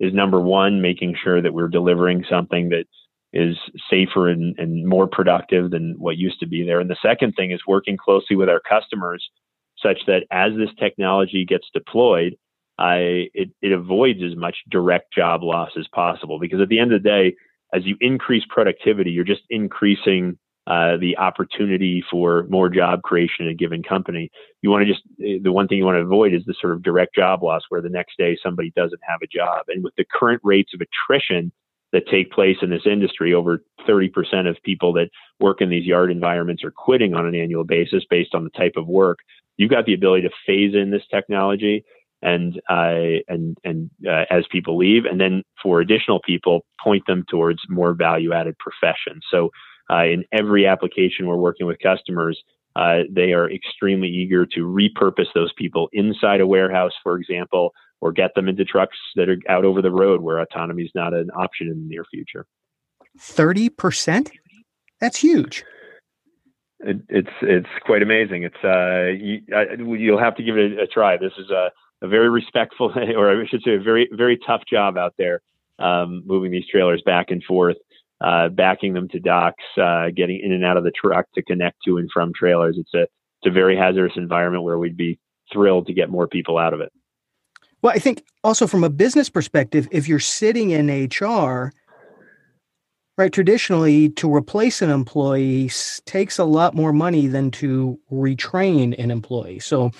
is 0.00 0.12
number 0.12 0.40
one, 0.40 0.82
making 0.82 1.14
sure 1.22 1.40
that 1.40 1.54
we're 1.54 1.68
delivering 1.68 2.24
something 2.28 2.70
that 2.70 2.86
is 3.32 3.56
safer 3.88 4.28
and, 4.28 4.58
and 4.58 4.84
more 4.84 5.06
productive 5.06 5.70
than 5.70 5.94
what 5.96 6.16
used 6.16 6.40
to 6.40 6.46
be 6.46 6.64
there. 6.64 6.80
And 6.80 6.90
the 6.90 6.96
second 7.00 7.34
thing 7.34 7.52
is 7.52 7.60
working 7.64 7.96
closely 7.96 8.34
with 8.34 8.48
our 8.48 8.60
customers 8.60 9.30
such 9.78 9.98
that 10.08 10.24
as 10.32 10.52
this 10.56 10.74
technology 10.78 11.44
gets 11.44 11.68
deployed, 11.72 12.36
I, 12.78 13.28
it, 13.32 13.50
it 13.62 13.70
avoids 13.70 14.20
as 14.24 14.36
much 14.36 14.56
direct 14.68 15.14
job 15.14 15.44
loss 15.44 15.70
as 15.78 15.86
possible. 15.94 16.40
Because 16.40 16.60
at 16.60 16.68
the 16.68 16.80
end 16.80 16.92
of 16.92 17.02
the 17.02 17.08
day, 17.08 17.36
as 17.72 17.84
you 17.84 17.96
increase 18.00 18.44
productivity, 18.48 19.10
you're 19.10 19.24
just 19.24 19.42
increasing 19.50 20.38
uh, 20.66 20.96
the 20.98 21.16
opportunity 21.16 22.04
for 22.10 22.46
more 22.48 22.68
job 22.68 23.02
creation 23.02 23.46
in 23.46 23.48
a 23.48 23.54
given 23.54 23.82
company. 23.82 24.30
You 24.62 24.70
want 24.70 24.86
to 24.86 24.92
just 24.92 25.02
eh, 25.20 25.38
the 25.42 25.52
one 25.52 25.66
thing 25.66 25.78
you 25.78 25.84
want 25.84 25.96
to 25.96 26.02
avoid 26.02 26.34
is 26.34 26.44
the 26.46 26.54
sort 26.60 26.74
of 26.74 26.82
direct 26.82 27.14
job 27.14 27.42
loss 27.42 27.62
where 27.70 27.80
the 27.80 27.88
next 27.88 28.16
day 28.18 28.36
somebody 28.42 28.72
doesn't 28.76 29.00
have 29.06 29.20
a 29.22 29.26
job. 29.26 29.64
And 29.68 29.82
with 29.82 29.94
the 29.96 30.04
current 30.04 30.40
rates 30.44 30.72
of 30.74 30.80
attrition 30.80 31.50
that 31.92 32.06
take 32.08 32.30
place 32.30 32.58
in 32.62 32.70
this 32.70 32.86
industry, 32.86 33.34
over 33.34 33.64
30% 33.88 34.48
of 34.48 34.56
people 34.62 34.92
that 34.92 35.10
work 35.40 35.60
in 35.60 35.70
these 35.70 35.86
yard 35.86 36.10
environments 36.10 36.62
are 36.62 36.70
quitting 36.70 37.14
on 37.14 37.26
an 37.26 37.34
annual 37.34 37.64
basis 37.64 38.04
based 38.08 38.34
on 38.34 38.44
the 38.44 38.50
type 38.50 38.74
of 38.76 38.86
work. 38.86 39.18
You've 39.56 39.70
got 39.70 39.86
the 39.86 39.94
ability 39.94 40.22
to 40.28 40.34
phase 40.46 40.74
in 40.74 40.90
this 40.90 41.02
technology 41.10 41.84
and 42.22 42.60
uh, 42.68 43.22
and 43.28 43.56
and 43.64 43.90
uh, 44.06 44.24
as 44.30 44.44
people 44.50 44.76
leave, 44.76 45.04
and 45.04 45.20
then 45.20 45.42
for 45.62 45.80
additional 45.80 46.20
people, 46.20 46.64
point 46.82 47.04
them 47.06 47.24
towards 47.28 47.60
more 47.68 47.94
value-added 47.94 48.56
professions. 48.58 49.24
So, 49.30 49.50
uh, 49.90 50.04
in 50.04 50.24
every 50.32 50.66
application 50.66 51.26
we're 51.26 51.36
working 51.36 51.66
with 51.66 51.78
customers, 51.82 52.42
uh, 52.76 53.00
they 53.10 53.32
are 53.32 53.50
extremely 53.50 54.08
eager 54.08 54.46
to 54.46 54.60
repurpose 54.60 55.32
those 55.34 55.52
people 55.54 55.88
inside 55.92 56.40
a 56.40 56.46
warehouse, 56.46 56.92
for 57.02 57.16
example, 57.16 57.72
or 58.00 58.12
get 58.12 58.34
them 58.34 58.48
into 58.48 58.64
trucks 58.64 58.96
that 59.16 59.28
are 59.28 59.38
out 59.48 59.64
over 59.64 59.82
the 59.82 59.90
road 59.90 60.20
where 60.20 60.38
autonomy 60.38 60.82
is 60.82 60.92
not 60.94 61.14
an 61.14 61.30
option 61.30 61.68
in 61.68 61.82
the 61.82 61.88
near 61.88 62.04
future. 62.04 62.46
Thirty 63.18 63.68
percent? 63.68 64.30
That's 65.00 65.18
huge. 65.18 65.64
It, 66.80 66.98
it's 67.08 67.30
it's 67.42 67.68
quite 67.84 68.02
amazing. 68.02 68.44
It's 68.44 68.64
uh, 68.64 69.12
you, 69.18 70.08
will 70.08 70.18
have 70.18 70.36
to 70.36 70.42
give 70.42 70.56
it 70.56 70.78
a, 70.78 70.82
a 70.82 70.86
try. 70.86 71.16
This 71.16 71.32
is 71.38 71.50
a 71.50 71.70
a 72.02 72.08
very 72.08 72.28
respectful, 72.28 72.92
or 73.16 73.30
I 73.30 73.46
should 73.46 73.62
say, 73.62 73.74
a 73.74 73.80
very 73.80 74.08
very 74.12 74.38
tough 74.46 74.62
job 74.68 74.96
out 74.96 75.14
there, 75.18 75.40
um, 75.78 76.22
moving 76.24 76.50
these 76.50 76.66
trailers 76.70 77.02
back 77.04 77.30
and 77.30 77.42
forth, 77.44 77.76
uh, 78.20 78.48
backing 78.48 78.94
them 78.94 79.08
to 79.08 79.20
docks, 79.20 79.64
uh, 79.80 80.06
getting 80.14 80.40
in 80.42 80.52
and 80.52 80.64
out 80.64 80.76
of 80.76 80.84
the 80.84 80.92
truck 80.92 81.26
to 81.34 81.42
connect 81.42 81.78
to 81.86 81.98
and 81.98 82.10
from 82.12 82.32
trailers. 82.34 82.76
It's 82.78 82.94
a 82.94 83.02
it's 83.02 83.46
a 83.46 83.50
very 83.50 83.76
hazardous 83.76 84.16
environment 84.16 84.64
where 84.64 84.78
we'd 84.78 84.96
be 84.96 85.18
thrilled 85.52 85.86
to 85.86 85.94
get 85.94 86.10
more 86.10 86.28
people 86.28 86.58
out 86.58 86.74
of 86.74 86.80
it. 86.80 86.92
Well, 87.82 87.92
I 87.94 87.98
think 87.98 88.22
also 88.44 88.66
from 88.66 88.84
a 88.84 88.90
business 88.90 89.30
perspective, 89.30 89.88
if 89.90 90.06
you're 90.06 90.18
sitting 90.18 90.70
in 90.70 91.08
HR, 91.08 91.72
right 93.20 93.32
traditionally 93.32 94.08
to 94.08 94.34
replace 94.34 94.80
an 94.80 94.90
employee 94.90 95.70
takes 96.06 96.38
a 96.38 96.44
lot 96.44 96.74
more 96.74 96.92
money 96.92 97.26
than 97.26 97.50
to 97.50 97.98
retrain 98.10 98.98
an 98.98 99.10
employee 99.10 99.58
so 99.58 99.90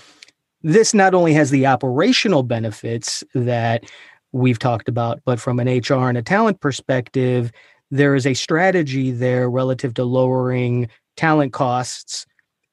this 0.62 0.92
not 0.94 1.14
only 1.14 1.32
has 1.32 1.50
the 1.50 1.66
operational 1.66 2.42
benefits 2.42 3.24
that 3.34 3.84
we've 4.32 4.58
talked 4.58 4.88
about 4.88 5.20
but 5.24 5.40
from 5.40 5.58
an 5.58 5.66
hr 5.66 6.08
and 6.08 6.18
a 6.18 6.22
talent 6.22 6.60
perspective 6.60 7.50
there 7.90 8.14
is 8.14 8.26
a 8.26 8.34
strategy 8.34 9.10
there 9.10 9.50
relative 9.50 9.94
to 9.94 10.04
lowering 10.04 10.88
talent 11.16 11.52
costs 11.52 12.26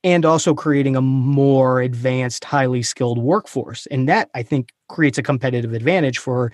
and 0.04 0.26
also 0.26 0.54
creating 0.54 0.96
a 0.96 1.02
more 1.02 1.82
advanced 1.82 2.44
highly 2.44 2.84
skilled 2.84 3.18
workforce 3.18 3.88
and 3.88 4.08
that 4.08 4.30
i 4.36 4.44
think 4.44 4.72
creates 4.90 5.18
a 5.18 5.24
competitive 5.24 5.74
advantage 5.74 6.20
for 6.20 6.52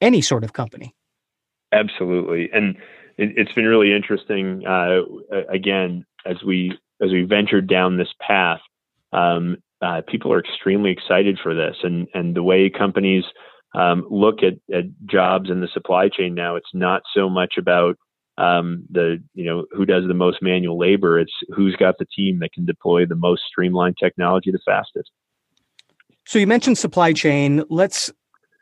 any 0.00 0.20
sort 0.20 0.42
of 0.42 0.52
company 0.52 0.94
absolutely 1.72 2.50
and 2.52 2.76
it, 3.18 3.46
has 3.46 3.54
been 3.54 3.66
really 3.66 3.92
interesting. 3.92 4.66
Uh, 4.66 5.02
again, 5.48 6.04
as 6.26 6.42
we 6.42 6.78
as 7.02 7.10
we 7.10 7.22
ventured 7.22 7.66
down 7.66 7.96
this 7.96 8.12
path, 8.20 8.60
um, 9.12 9.58
uh, 9.84 10.02
people 10.08 10.32
are 10.32 10.40
extremely 10.40 10.90
excited 10.90 11.38
for 11.42 11.54
this, 11.54 11.76
and 11.82 12.08
and 12.14 12.34
the 12.34 12.42
way 12.42 12.70
companies 12.70 13.24
um, 13.74 14.06
look 14.10 14.36
at, 14.42 14.54
at 14.74 14.84
jobs 15.06 15.50
in 15.50 15.60
the 15.60 15.68
supply 15.72 16.08
chain 16.08 16.34
now, 16.34 16.56
it's 16.56 16.70
not 16.72 17.02
so 17.14 17.28
much 17.28 17.54
about 17.58 17.96
um, 18.38 18.84
the 18.90 19.22
you 19.34 19.44
know 19.44 19.66
who 19.72 19.84
does 19.84 20.04
the 20.06 20.14
most 20.14 20.38
manual 20.40 20.78
labor. 20.78 21.18
It's 21.18 21.32
who's 21.54 21.76
got 21.76 21.96
the 21.98 22.06
team 22.06 22.38
that 22.40 22.52
can 22.52 22.64
deploy 22.64 23.06
the 23.06 23.16
most 23.16 23.42
streamlined 23.48 23.96
technology 24.02 24.50
the 24.50 24.58
fastest. 24.64 25.10
So 26.26 26.38
you 26.38 26.46
mentioned 26.46 26.78
supply 26.78 27.12
chain. 27.12 27.64
Let's 27.68 28.10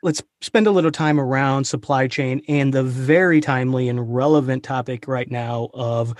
let's 0.01 0.21
spend 0.41 0.67
a 0.67 0.71
little 0.71 0.91
time 0.91 1.19
around 1.19 1.63
supply 1.63 2.07
chain 2.07 2.41
and 2.49 2.73
the 2.73 2.83
very 2.83 3.39
timely 3.39 3.87
and 3.87 4.13
relevant 4.13 4.63
topic 4.63 5.07
right 5.07 5.31
now 5.31 5.69
of 5.73 6.13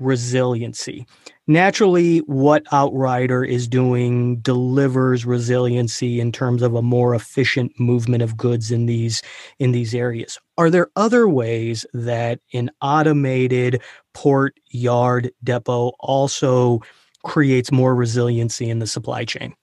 resiliency. 0.00 1.06
Naturally, 1.46 2.18
what 2.20 2.70
Outrider 2.72 3.42
is 3.44 3.66
doing 3.66 4.38
delivers 4.40 5.24
resiliency 5.24 6.20
in 6.20 6.30
terms 6.30 6.62
of 6.62 6.74
a 6.74 6.82
more 6.82 7.14
efficient 7.14 7.78
movement 7.80 8.22
of 8.22 8.36
goods 8.36 8.70
in 8.70 8.86
these 8.86 9.22
in 9.58 9.72
these 9.72 9.94
areas. 9.94 10.38
Are 10.58 10.70
there 10.70 10.88
other 10.96 11.28
ways 11.28 11.86
that 11.94 12.40
an 12.52 12.70
automated 12.82 13.82
port 14.12 14.54
yard 14.68 15.30
depot 15.42 15.92
also 16.00 16.80
creates 17.24 17.72
more 17.72 17.94
resiliency 17.94 18.68
in 18.68 18.78
the 18.78 18.86
supply 18.86 19.24
chain? 19.24 19.54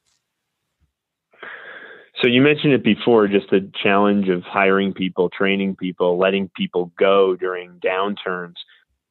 So 2.21 2.30
you 2.30 2.41
mentioned 2.41 2.74
it 2.74 2.84
before, 2.84 3.28
just 3.28 3.50
the 3.52 3.69
challenge 3.84 4.30
of 4.30 4.41
hiring 4.43 4.93
people, 4.93 5.30
training 5.30 5.76
people, 5.76 6.17
letting 6.17 6.50
people 6.56 6.91
go 6.98 7.36
during 7.36 7.80
downturns. 7.80 8.56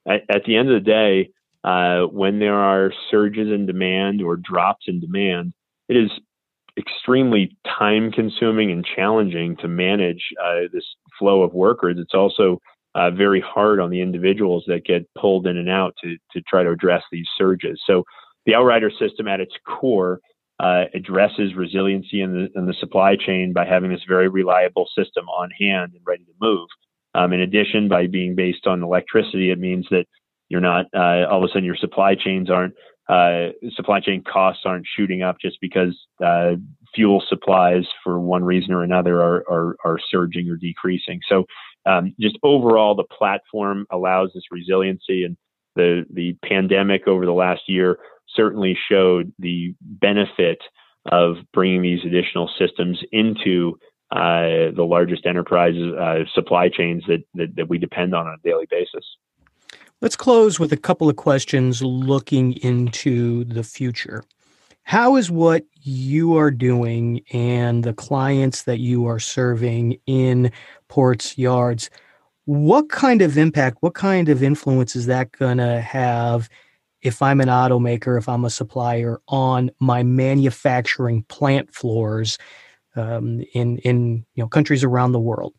At, 0.06 0.22
at 0.28 0.44
the 0.44 0.56
end 0.56 0.70
of 0.70 0.82
the 0.82 0.90
day, 0.90 1.30
uh, 1.64 2.06
when 2.06 2.38
there 2.38 2.56
are 2.56 2.92
surges 3.10 3.48
in 3.50 3.66
demand 3.66 4.22
or 4.22 4.36
drops 4.36 4.84
in 4.86 5.00
demand, 5.00 5.54
it 5.88 5.96
is 5.96 6.10
extremely 6.76 7.56
time 7.66 8.10
consuming 8.10 8.70
and 8.70 8.84
challenging 8.84 9.56
to 9.56 9.68
manage 9.68 10.22
uh, 10.42 10.68
this 10.72 10.84
flow 11.18 11.42
of 11.42 11.54
workers. 11.54 11.96
It's 11.98 12.14
also 12.14 12.60
uh, 12.94 13.10
very 13.10 13.40
hard 13.40 13.80
on 13.80 13.90
the 13.90 14.00
individuals 14.00 14.64
that 14.66 14.84
get 14.84 15.08
pulled 15.14 15.46
in 15.46 15.56
and 15.56 15.70
out 15.70 15.94
to, 16.02 16.16
to 16.32 16.40
try 16.42 16.62
to 16.62 16.70
address 16.70 17.02
these 17.10 17.26
surges. 17.36 17.80
So 17.86 18.04
the 18.46 18.54
Outrider 18.54 18.90
system 18.90 19.26
at 19.28 19.40
its 19.40 19.54
core 19.66 20.20
uh, 20.60 20.84
addresses 20.94 21.54
resiliency 21.54 22.20
in 22.20 22.32
the, 22.32 22.58
in 22.58 22.66
the 22.66 22.74
supply 22.74 23.16
chain 23.16 23.52
by 23.52 23.64
having 23.64 23.90
this 23.90 24.04
very 24.08 24.28
reliable 24.28 24.86
system 24.96 25.28
on 25.28 25.50
hand 25.50 25.92
and 25.94 26.02
ready 26.06 26.24
to 26.24 26.32
move. 26.40 26.68
Um, 27.14 27.32
in 27.32 27.40
addition, 27.40 27.88
by 27.88 28.06
being 28.06 28.34
based 28.34 28.66
on 28.66 28.82
electricity, 28.82 29.50
it 29.50 29.58
means 29.58 29.86
that 29.90 30.06
you're 30.48 30.60
not 30.60 30.86
uh, 30.94 31.26
all 31.30 31.42
of 31.42 31.44
a 31.44 31.48
sudden 31.48 31.64
your 31.64 31.76
supply 31.76 32.14
chains 32.14 32.50
aren't 32.50 32.74
uh, 33.08 33.48
supply 33.74 34.00
chain 34.00 34.22
costs 34.22 34.62
aren't 34.64 34.86
shooting 34.96 35.22
up 35.22 35.36
just 35.40 35.58
because 35.60 35.96
uh, 36.24 36.52
fuel 36.94 37.22
supplies 37.28 37.84
for 38.02 38.18
one 38.18 38.44
reason 38.44 38.72
or 38.72 38.82
another 38.82 39.20
are 39.22 39.44
are, 39.50 39.76
are 39.84 39.98
surging 40.10 40.48
or 40.48 40.56
decreasing. 40.56 41.20
So 41.28 41.44
um, 41.86 42.14
just 42.20 42.38
overall, 42.42 42.94
the 42.94 43.04
platform 43.04 43.86
allows 43.90 44.30
this 44.34 44.44
resiliency, 44.50 45.24
and 45.24 45.36
the 45.76 46.04
the 46.12 46.36
pandemic 46.46 47.06
over 47.06 47.26
the 47.26 47.32
last 47.32 47.62
year 47.68 47.98
certainly 48.34 48.76
showed 48.90 49.32
the 49.38 49.74
benefit 49.80 50.58
of 51.12 51.36
bringing 51.52 51.82
these 51.82 52.00
additional 52.04 52.50
systems 52.58 52.98
into 53.12 53.78
uh, 54.14 54.70
the 54.74 54.86
largest 54.88 55.26
enterprise 55.26 55.74
uh, 55.76 56.20
supply 56.32 56.68
chains 56.68 57.02
that, 57.08 57.24
that, 57.34 57.56
that 57.56 57.68
we 57.68 57.78
depend 57.78 58.14
on 58.14 58.26
on 58.26 58.34
a 58.34 58.48
daily 58.48 58.66
basis. 58.70 59.04
Let's 60.00 60.14
close 60.14 60.60
with 60.60 60.72
a 60.72 60.76
couple 60.76 61.08
of 61.08 61.16
questions 61.16 61.82
looking 61.82 62.52
into 62.58 63.44
the 63.44 63.64
future. 63.64 64.22
How 64.84 65.16
is 65.16 65.30
what 65.30 65.64
you 65.80 66.36
are 66.36 66.50
doing 66.52 67.22
and 67.32 67.82
the 67.82 67.94
clients 67.94 68.62
that 68.62 68.78
you 68.78 69.06
are 69.06 69.18
serving 69.18 69.98
in 70.06 70.52
ports, 70.88 71.36
yards, 71.36 71.90
what 72.44 72.90
kind 72.90 73.20
of 73.20 73.36
impact, 73.36 73.78
what 73.80 73.94
kind 73.94 74.28
of 74.28 74.42
influence 74.42 74.94
is 74.94 75.06
that 75.06 75.32
going 75.32 75.58
to 75.58 75.80
have 75.80 76.48
if 77.00 77.20
I'm 77.20 77.40
an 77.40 77.48
automaker, 77.48 78.16
if 78.16 78.28
I'm 78.28 78.44
a 78.44 78.50
supplier 78.50 79.20
on 79.28 79.70
my 79.80 80.02
manufacturing 80.02 81.22
plant 81.24 81.74
floors 81.74 82.38
um, 82.96 83.42
in 83.52 83.78
in 83.78 84.24
you 84.34 84.42
know 84.42 84.48
countries 84.48 84.84
around 84.84 85.12
the 85.12 85.20
world? 85.20 85.54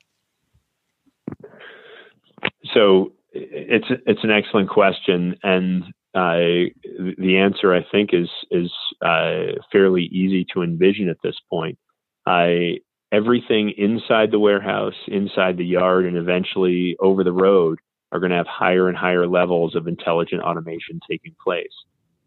So 2.74 3.14
it's 3.32 3.88
it's 4.06 4.24
an 4.24 4.32
excellent 4.32 4.70
question, 4.70 5.36
and 5.44 5.84
uh, 6.14 6.72
the 7.18 7.38
answer 7.38 7.74
I 7.74 7.86
think 7.92 8.12
is 8.14 8.30
is 8.52 8.72
uh, 9.02 9.60
fairly 9.72 10.04
easy 10.04 10.46
to 10.54 10.62
envision 10.62 11.10
at 11.10 11.18
this 11.24 11.36
point. 11.50 11.78
I 12.26 12.78
everything 13.12 13.72
inside 13.78 14.32
the 14.32 14.40
warehouse, 14.40 14.96
inside 15.08 15.58
the 15.58 15.66
yard, 15.66 16.06
and 16.06 16.18
eventually 16.18 16.96
over 17.00 17.24
the 17.24 17.32
road 17.32 17.80
are 18.12 18.20
going 18.20 18.32
to 18.32 18.38
have 18.38 18.48
higher 18.48 18.88
and 18.88 18.98
higher 18.98 19.28
levels 19.28 19.76
of 19.76 19.88
intelligent 19.88 20.42
automation 20.42 21.00
taking 21.10 21.36
place. 21.44 21.68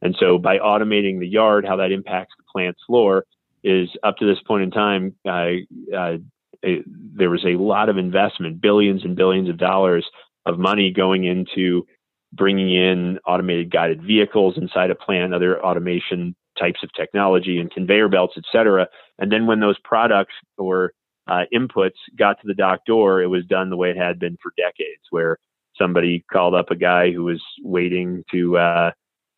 And 0.03 0.15
so 0.19 0.39
by 0.39 0.59
automating 0.59 1.19
the 1.19 1.27
yard, 1.27 1.65
how 1.67 1.77
that 1.77 1.93
impacts 1.93 2.35
the 2.37 2.45
plant 2.53 2.77
floor 2.87 3.25
is 3.63 3.89
up 4.03 4.17
to 4.19 4.27
this 4.27 4.43
point 4.47 4.63
in 4.63 4.71
time, 4.71 5.15
uh, 5.27 5.97
uh, 5.97 6.19
it, 6.63 6.85
there 6.87 7.31
was 7.31 7.45
a 7.45 7.57
lot 7.57 7.89
of 7.89 7.99
investment, 7.99 8.61
billions 8.61 9.05
and 9.05 9.17
billions 9.17 9.49
of 9.49 9.59
dollars 9.59 10.07
of 10.47 10.59
money 10.59 10.91
going 10.91 11.25
into 11.25 11.87
bringing 12.33 12.75
in 12.75 13.19
automated 13.27 13.71
guided 13.71 14.03
vehicles 14.03 14.57
inside 14.57 14.91
a 14.91 14.95
plant, 14.95 15.35
other 15.35 15.65
automation 15.65 16.35
types 16.59 16.81
of 16.83 16.93
technology 16.93 17.59
and 17.59 17.71
conveyor 17.71 18.09
belts, 18.09 18.35
et 18.37 18.45
cetera. 18.51 18.87
And 19.19 19.31
then 19.31 19.47
when 19.47 19.61
those 19.61 19.79
products 19.85 20.35
or 20.57 20.93
uh, 21.27 21.45
inputs 21.55 21.93
got 22.19 22.41
to 22.41 22.47
the 22.47 22.55
dock 22.55 22.81
door, 22.87 23.23
it 23.23 23.29
was 23.29 23.45
done 23.47 23.71
the 23.71 23.77
way 23.77 23.91
it 23.91 23.97
had 23.97 24.19
been 24.19 24.37
for 24.43 24.53
decades, 24.57 25.03
where 25.11 25.39
somebody 25.77 26.25
called 26.33 26.55
up 26.55 26.71
a 26.71 26.77
guy 26.77 27.13
who 27.13 27.25
was 27.25 27.43
waiting 27.63 28.25
to 28.33 28.59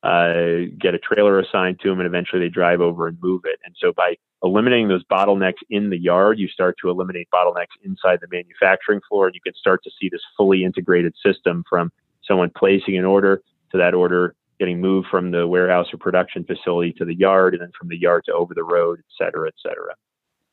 uh, 0.03 0.71
get 0.79 0.95
a 0.95 0.99
trailer 0.99 1.39
assigned 1.39 1.79
to 1.81 1.89
them, 1.89 2.01
and 2.01 2.07
eventually 2.07 2.41
they 2.41 2.49
drive 2.49 2.81
over 2.81 3.07
and 3.07 3.19
move 3.21 3.43
it. 3.45 3.59
And 3.65 3.75
so 3.79 3.93
by 3.93 4.17
eliminating 4.43 4.89
those 4.89 5.05
bottlenecks 5.05 5.63
in 5.69 5.91
the 5.91 5.99
yard, 5.99 6.39
you 6.39 6.49
start 6.49 6.77
to 6.83 6.91
eliminate 6.91 7.29
bottlenecks 7.33 7.77
inside 7.85 8.21
the 8.21 8.29
manufacturing 8.31 9.01
floor, 9.09 9.27
and 9.27 9.35
you 9.35 9.41
can 9.43 9.55
start 9.55 9.83
to 9.85 9.91
see 10.01 10.09
this 10.09 10.23
fully 10.37 10.65
integrated 10.65 11.15
system 11.25 11.65
from 11.69 11.93
someone 12.23 12.51
placing 12.57 12.97
an 12.97 13.05
order 13.05 13.43
to 13.73 13.79
that 13.79 13.95
order 13.95 14.35
getting 14.59 14.81
moved 14.81 15.09
from 15.11 15.31
the 15.31 15.47
warehouse 15.47 15.87
or 15.93 15.97
production 15.97 16.45
facility 16.45 16.93
to 16.93 17.05
the 17.05 17.15
yard, 17.15 17.55
and 17.55 17.63
then 17.63 17.71
from 17.79 17.89
the 17.89 17.99
yard 17.99 18.23
to 18.27 18.33
over 18.33 18.55
the 18.55 18.65
road, 18.65 18.99
et 18.99 19.25
cetera, 19.25 19.49
et 19.49 19.55
cetera 19.63 19.95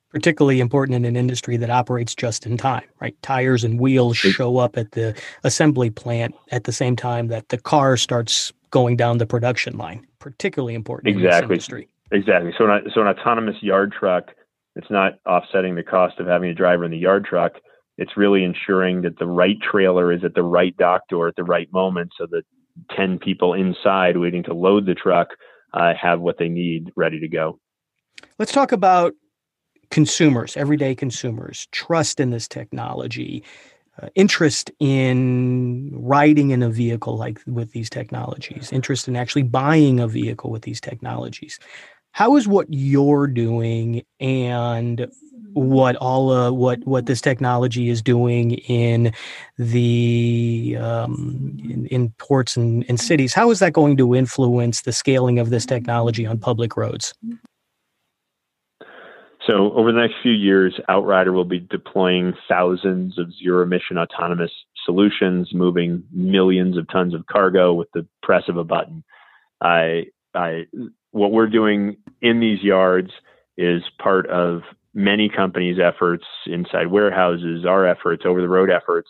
particularly 0.10 0.60
important 0.60 0.96
in 0.96 1.06
an 1.06 1.16
industry 1.16 1.58
that 1.58 1.70
operates 1.70 2.16
just 2.16 2.46
in 2.46 2.58
time, 2.58 2.86
right? 3.02 3.16
Tires 3.22 3.64
and 3.64 3.80
wheels 3.80 4.18
show 4.18 4.58
up 4.58 4.78
at 4.78 4.94
the 4.94 5.14
assembly 5.44 5.90
plant 5.90 6.34
at 6.52 6.64
the 6.64 6.72
same 6.72 6.96
time 6.96 7.28
that 7.28 7.50
the 7.50 7.58
car 7.58 7.98
starts 7.98 8.54
going 8.72 8.96
down 8.96 9.18
the 9.18 9.26
production 9.26 9.78
line. 9.78 10.06
Particularly 10.20 10.76
important 10.76 11.16
exactly. 11.16 11.56
industry. 11.56 11.90
Exactly. 12.12 12.54
So, 12.58 12.70
an, 12.70 12.90
so 12.94 13.02
an 13.02 13.08
autonomous 13.08 13.62
yard 13.62 13.94
truck, 13.98 14.32
it's 14.76 14.90
not 14.90 15.14
offsetting 15.26 15.76
the 15.76 15.84
cost 15.84 16.20
of 16.20 16.28
having 16.28 16.50
a 16.50 16.54
driver 16.54 16.86
in 16.86 16.92
the 16.92 16.98
yard 16.98 17.26
truck. 17.26 17.54
It's 17.98 18.16
really 18.16 18.44
ensuring 18.44 19.02
that 19.02 19.18
the 19.20 19.26
right 19.26 19.58
trailer 19.62 20.12
is 20.12 20.24
at 20.24 20.36
the 20.36 20.44
right 20.44 20.76
dock 20.78 21.02
door 21.10 21.28
at 21.28 21.36
the 21.36 21.44
right 21.44 21.68
moment, 21.74 22.12
so 22.18 22.28
that 22.30 22.44
ten 22.96 23.18
people 23.18 23.54
inside 23.54 24.18
waiting 24.18 24.44
to 24.44 24.54
load 24.54 24.86
the 24.86 24.94
truck 24.94 25.30
uh, 25.74 25.94
have 26.00 26.20
what 26.20 26.38
they 26.38 26.48
need 26.48 26.92
ready 26.96 27.20
to 27.20 27.28
go. 27.28 27.60
Let's 28.38 28.52
talk 28.52 28.72
about 28.72 29.14
consumers, 29.90 30.56
everyday 30.56 30.94
consumers, 30.94 31.68
trust 31.72 32.20
in 32.20 32.30
this 32.30 32.48
technology, 32.48 33.44
uh, 34.02 34.10
interest 34.16 34.72
in 34.80 35.90
riding 35.94 36.52
in 36.52 36.64
a 36.64 36.70
vehicle 36.70 37.18
like 37.18 37.40
with 37.48 37.72
these 37.72 37.90
technologies, 37.90 38.72
interest 38.72 39.08
in 39.08 39.16
actually 39.16 39.44
buying 39.44 40.00
a 40.00 40.08
vehicle 40.08 40.52
with 40.52 40.64
these 40.64 40.82
technologies. 40.82 41.60
How 42.12 42.36
is 42.36 42.48
what 42.48 42.68
you're 42.70 43.28
doing 43.28 44.04
and 44.20 45.08
what 45.58 45.96
all 45.96 46.32
uh, 46.32 46.52
what 46.52 46.86
what 46.86 47.08
this 47.08 47.22
technology 47.22 47.90
is 47.90 48.02
doing 48.02 48.52
in 48.52 49.12
the 49.58 50.78
um, 50.80 51.58
in, 51.64 51.88
in, 51.88 52.10
ports 52.20 52.56
and, 52.56 52.86
and 52.88 53.00
cities. 53.00 53.34
How 53.34 53.50
is 53.50 53.60
that 53.60 53.74
going 53.74 53.98
to 53.98 54.16
influence 54.16 54.84
the 54.84 54.92
scaling 54.92 55.40
of 55.40 55.50
this 55.50 55.66
technology 55.66 56.26
on 56.26 56.38
public 56.38 56.78
roads? 56.78 57.14
So 59.48 59.72
over 59.74 59.94
the 59.94 60.00
next 60.00 60.16
few 60.22 60.34
years, 60.34 60.78
Outrider 60.90 61.32
will 61.32 61.46
be 61.46 61.60
deploying 61.60 62.34
thousands 62.50 63.18
of 63.18 63.34
zero 63.42 63.64
emission 63.64 63.98
autonomous 63.98 64.52
solutions, 64.84 65.50
moving 65.54 66.04
millions 66.12 66.78
of 66.78 66.86
tons 66.90 67.14
of 67.14 67.26
cargo 67.28 67.74
with 67.74 67.88
the 67.94 68.06
press 68.22 68.44
of 68.50 68.58
a 68.58 68.66
button. 68.66 69.06
I, 69.62 70.08
I, 70.36 70.66
what 71.12 71.32
we're 71.32 71.48
doing 71.48 71.96
in 72.22 72.42
these 72.42 72.62
yards 72.62 73.10
is 73.58 73.84
part 74.02 74.28
of 74.30 74.64
many 74.94 75.30
companies' 75.30 75.78
efforts 75.80 76.26
inside 76.46 76.88
warehouses, 76.88 77.66
our 77.66 77.88
efforts, 77.88 78.24
over 78.26 78.42
the 78.42 78.50
road 78.50 78.70
efforts 78.70 79.10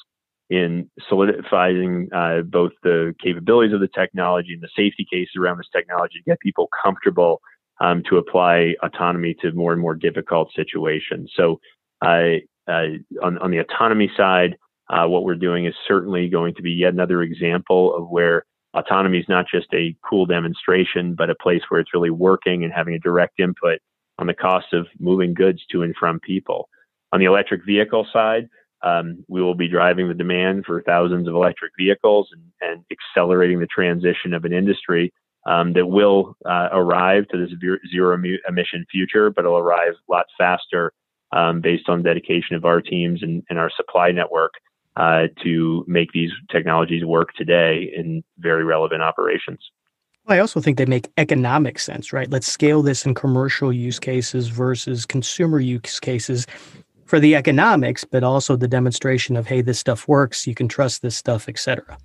in 0.49 0.89
solidifying 1.09 2.09
uh, 2.15 2.41
both 2.41 2.71
the 2.83 3.13
capabilities 3.21 3.73
of 3.73 3.79
the 3.79 3.87
technology 3.87 4.53
and 4.53 4.61
the 4.61 4.69
safety 4.75 5.05
case 5.11 5.29
around 5.37 5.57
this 5.57 5.67
technology 5.75 6.19
to 6.19 6.29
get 6.29 6.39
people 6.39 6.69
comfortable 6.83 7.41
um, 7.79 8.03
to 8.09 8.17
apply 8.17 8.75
autonomy 8.83 9.35
to 9.41 9.51
more 9.51 9.73
and 9.73 9.81
more 9.81 9.95
difficult 9.95 10.51
situations. 10.55 11.31
So, 11.35 11.59
uh, 12.01 12.39
uh, 12.67 12.97
on, 13.23 13.37
on 13.37 13.51
the 13.51 13.59
autonomy 13.59 14.11
side, 14.17 14.57
uh, 14.89 15.05
what 15.07 15.23
we're 15.23 15.35
doing 15.35 15.65
is 15.65 15.73
certainly 15.87 16.27
going 16.29 16.53
to 16.55 16.61
be 16.61 16.71
yet 16.71 16.93
another 16.93 17.21
example 17.21 17.95
of 17.95 18.09
where 18.09 18.45
autonomy 18.73 19.19
is 19.19 19.25
not 19.29 19.45
just 19.49 19.67
a 19.73 19.95
cool 20.07 20.25
demonstration, 20.25 21.15
but 21.15 21.29
a 21.29 21.35
place 21.35 21.61
where 21.69 21.79
it's 21.79 21.93
really 21.93 22.09
working 22.09 22.63
and 22.63 22.73
having 22.73 22.93
a 22.93 22.99
direct 22.99 23.39
input 23.39 23.79
on 24.19 24.27
the 24.27 24.33
cost 24.33 24.73
of 24.73 24.87
moving 24.99 25.33
goods 25.33 25.61
to 25.71 25.83
and 25.83 25.95
from 25.99 26.19
people. 26.19 26.69
On 27.13 27.19
the 27.19 27.25
electric 27.25 27.65
vehicle 27.65 28.05
side, 28.11 28.49
um, 28.83 29.23
we 29.27 29.41
will 29.41 29.55
be 29.55 29.67
driving 29.67 30.07
the 30.07 30.13
demand 30.13 30.65
for 30.65 30.81
thousands 30.83 31.27
of 31.27 31.33
electric 31.33 31.71
vehicles 31.79 32.29
and, 32.31 32.43
and 32.61 32.83
accelerating 32.91 33.59
the 33.59 33.67
transition 33.67 34.33
of 34.33 34.45
an 34.45 34.53
industry 34.53 35.11
um, 35.47 35.73
that 35.73 35.87
will 35.87 36.35
uh, 36.45 36.69
arrive 36.71 37.27
to 37.29 37.37
this 37.37 37.51
zero 37.91 38.17
emission 38.47 38.85
future, 38.91 39.29
but 39.31 39.45
it'll 39.45 39.57
arrive 39.57 39.93
a 39.93 40.11
lot 40.11 40.25
faster 40.37 40.93
um, 41.31 41.61
based 41.61 41.89
on 41.89 42.03
dedication 42.03 42.55
of 42.55 42.65
our 42.65 42.81
teams 42.81 43.23
and, 43.23 43.43
and 43.49 43.57
our 43.57 43.71
supply 43.75 44.11
network 44.11 44.53
uh, 44.97 45.23
to 45.43 45.83
make 45.87 46.11
these 46.11 46.31
technologies 46.51 47.05
work 47.05 47.29
today 47.33 47.91
in 47.95 48.23
very 48.37 48.63
relevant 48.63 49.01
operations. 49.01 49.59
I 50.29 50.39
also 50.39 50.59
think 50.59 50.77
they 50.77 50.85
make 50.85 51.07
economic 51.17 51.79
sense, 51.79 52.11
right? 52.11 52.29
Let's 52.29 52.47
scale 52.47 52.81
this 52.81 53.05
in 53.05 53.13
commercial 53.13 53.71
use 53.71 53.99
cases 53.99 54.49
versus 54.49 55.05
consumer 55.05 55.61
use 55.61 55.99
cases 56.01 56.45
for 57.05 57.21
the 57.21 57.35
economics, 57.35 58.03
but 58.03 58.23
also 58.23 58.57
the 58.57 58.67
demonstration 58.67 59.37
of, 59.37 59.47
hey, 59.47 59.61
this 59.61 59.79
stuff 59.79 60.09
works, 60.09 60.45
you 60.45 60.53
can 60.53 60.67
trust 60.67 61.01
this 61.01 61.15
stuff, 61.15 61.47
et 61.47 61.57
cetera. 61.57 61.97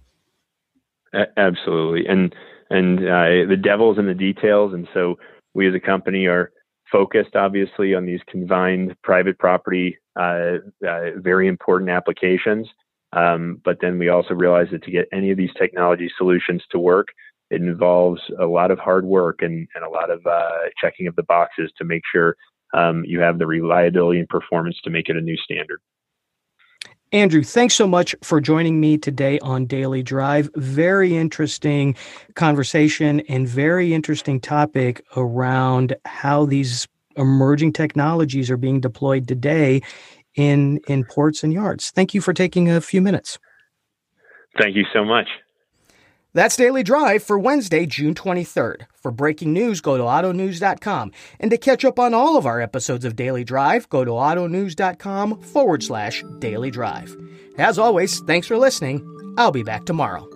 Absolutely. 1.36 2.06
And 2.06 2.32
and 2.72 2.98
uh, 3.00 3.48
the 3.48 3.60
devil's 3.62 3.98
in 3.98 4.06
the 4.06 4.14
details. 4.14 4.74
And 4.74 4.88
so 4.94 5.18
we 5.54 5.68
as 5.68 5.74
a 5.74 5.80
company 5.80 6.26
are 6.26 6.52
focused, 6.90 7.36
obviously, 7.36 7.94
on 7.94 8.06
these 8.06 8.20
confined 8.28 8.94
private 9.02 9.38
property, 9.38 9.98
uh, 10.18 10.58
uh, 10.86 11.10
very 11.16 11.48
important 11.48 11.90
applications. 11.90 12.68
Um, 13.14 13.60
but 13.64 13.78
then 13.80 13.98
we 13.98 14.08
also 14.08 14.34
realize 14.34 14.68
that 14.72 14.82
to 14.84 14.90
get 14.90 15.08
any 15.12 15.30
of 15.30 15.36
these 15.36 15.52
technology 15.58 16.10
solutions 16.16 16.62
to 16.70 16.78
work, 16.78 17.08
it 17.50 17.60
involves 17.60 18.20
a 18.40 18.46
lot 18.46 18.70
of 18.70 18.78
hard 18.78 19.04
work 19.04 19.42
and, 19.42 19.68
and 19.74 19.84
a 19.84 19.90
lot 19.90 20.10
of 20.10 20.26
uh, 20.26 20.68
checking 20.80 21.06
of 21.06 21.16
the 21.16 21.22
boxes 21.24 21.70
to 21.76 21.84
make 21.84 22.02
sure 22.10 22.36
um, 22.74 23.04
you 23.06 23.20
have 23.20 23.38
the 23.38 23.46
reliability 23.46 24.18
and 24.18 24.28
performance 24.28 24.78
to 24.84 24.90
make 24.90 25.10
it 25.10 25.16
a 25.16 25.20
new 25.20 25.36
standard. 25.36 25.78
Andrew, 27.12 27.42
thanks 27.42 27.74
so 27.74 27.86
much 27.86 28.14
for 28.22 28.40
joining 28.40 28.80
me 28.80 28.96
today 28.96 29.38
on 29.40 29.66
Daily 29.66 30.02
Drive. 30.02 30.48
Very 30.56 31.14
interesting 31.14 31.94
conversation 32.36 33.20
and 33.28 33.46
very 33.46 33.92
interesting 33.92 34.40
topic 34.40 35.04
around 35.14 35.94
how 36.06 36.46
these 36.46 36.88
emerging 37.16 37.74
technologies 37.74 38.50
are 38.50 38.56
being 38.56 38.80
deployed 38.80 39.28
today 39.28 39.82
in 40.36 40.80
in 40.88 41.04
ports 41.04 41.44
and 41.44 41.52
yards. 41.52 41.90
Thank 41.90 42.14
you 42.14 42.22
for 42.22 42.32
taking 42.32 42.70
a 42.70 42.80
few 42.80 43.02
minutes. 43.02 43.38
Thank 44.58 44.74
you 44.74 44.86
so 44.94 45.04
much. 45.04 45.28
That's 46.34 46.56
Daily 46.56 46.82
Drive 46.82 47.22
for 47.22 47.38
Wednesday, 47.38 47.84
June 47.84 48.14
23rd. 48.14 48.86
For 48.94 49.10
breaking 49.10 49.52
news, 49.52 49.82
go 49.82 49.98
to 49.98 50.02
autonews.com. 50.02 51.12
And 51.38 51.50
to 51.50 51.58
catch 51.58 51.84
up 51.84 51.98
on 51.98 52.14
all 52.14 52.38
of 52.38 52.46
our 52.46 52.60
episodes 52.60 53.04
of 53.04 53.16
Daily 53.16 53.44
Drive, 53.44 53.88
go 53.90 54.02
to 54.02 54.12
autonews.com 54.12 55.42
forward 55.42 55.82
slash 55.82 56.24
daily 56.38 56.70
drive. 56.70 57.14
As 57.58 57.78
always, 57.78 58.20
thanks 58.20 58.46
for 58.46 58.56
listening. 58.56 59.06
I'll 59.36 59.52
be 59.52 59.62
back 59.62 59.84
tomorrow. 59.84 60.31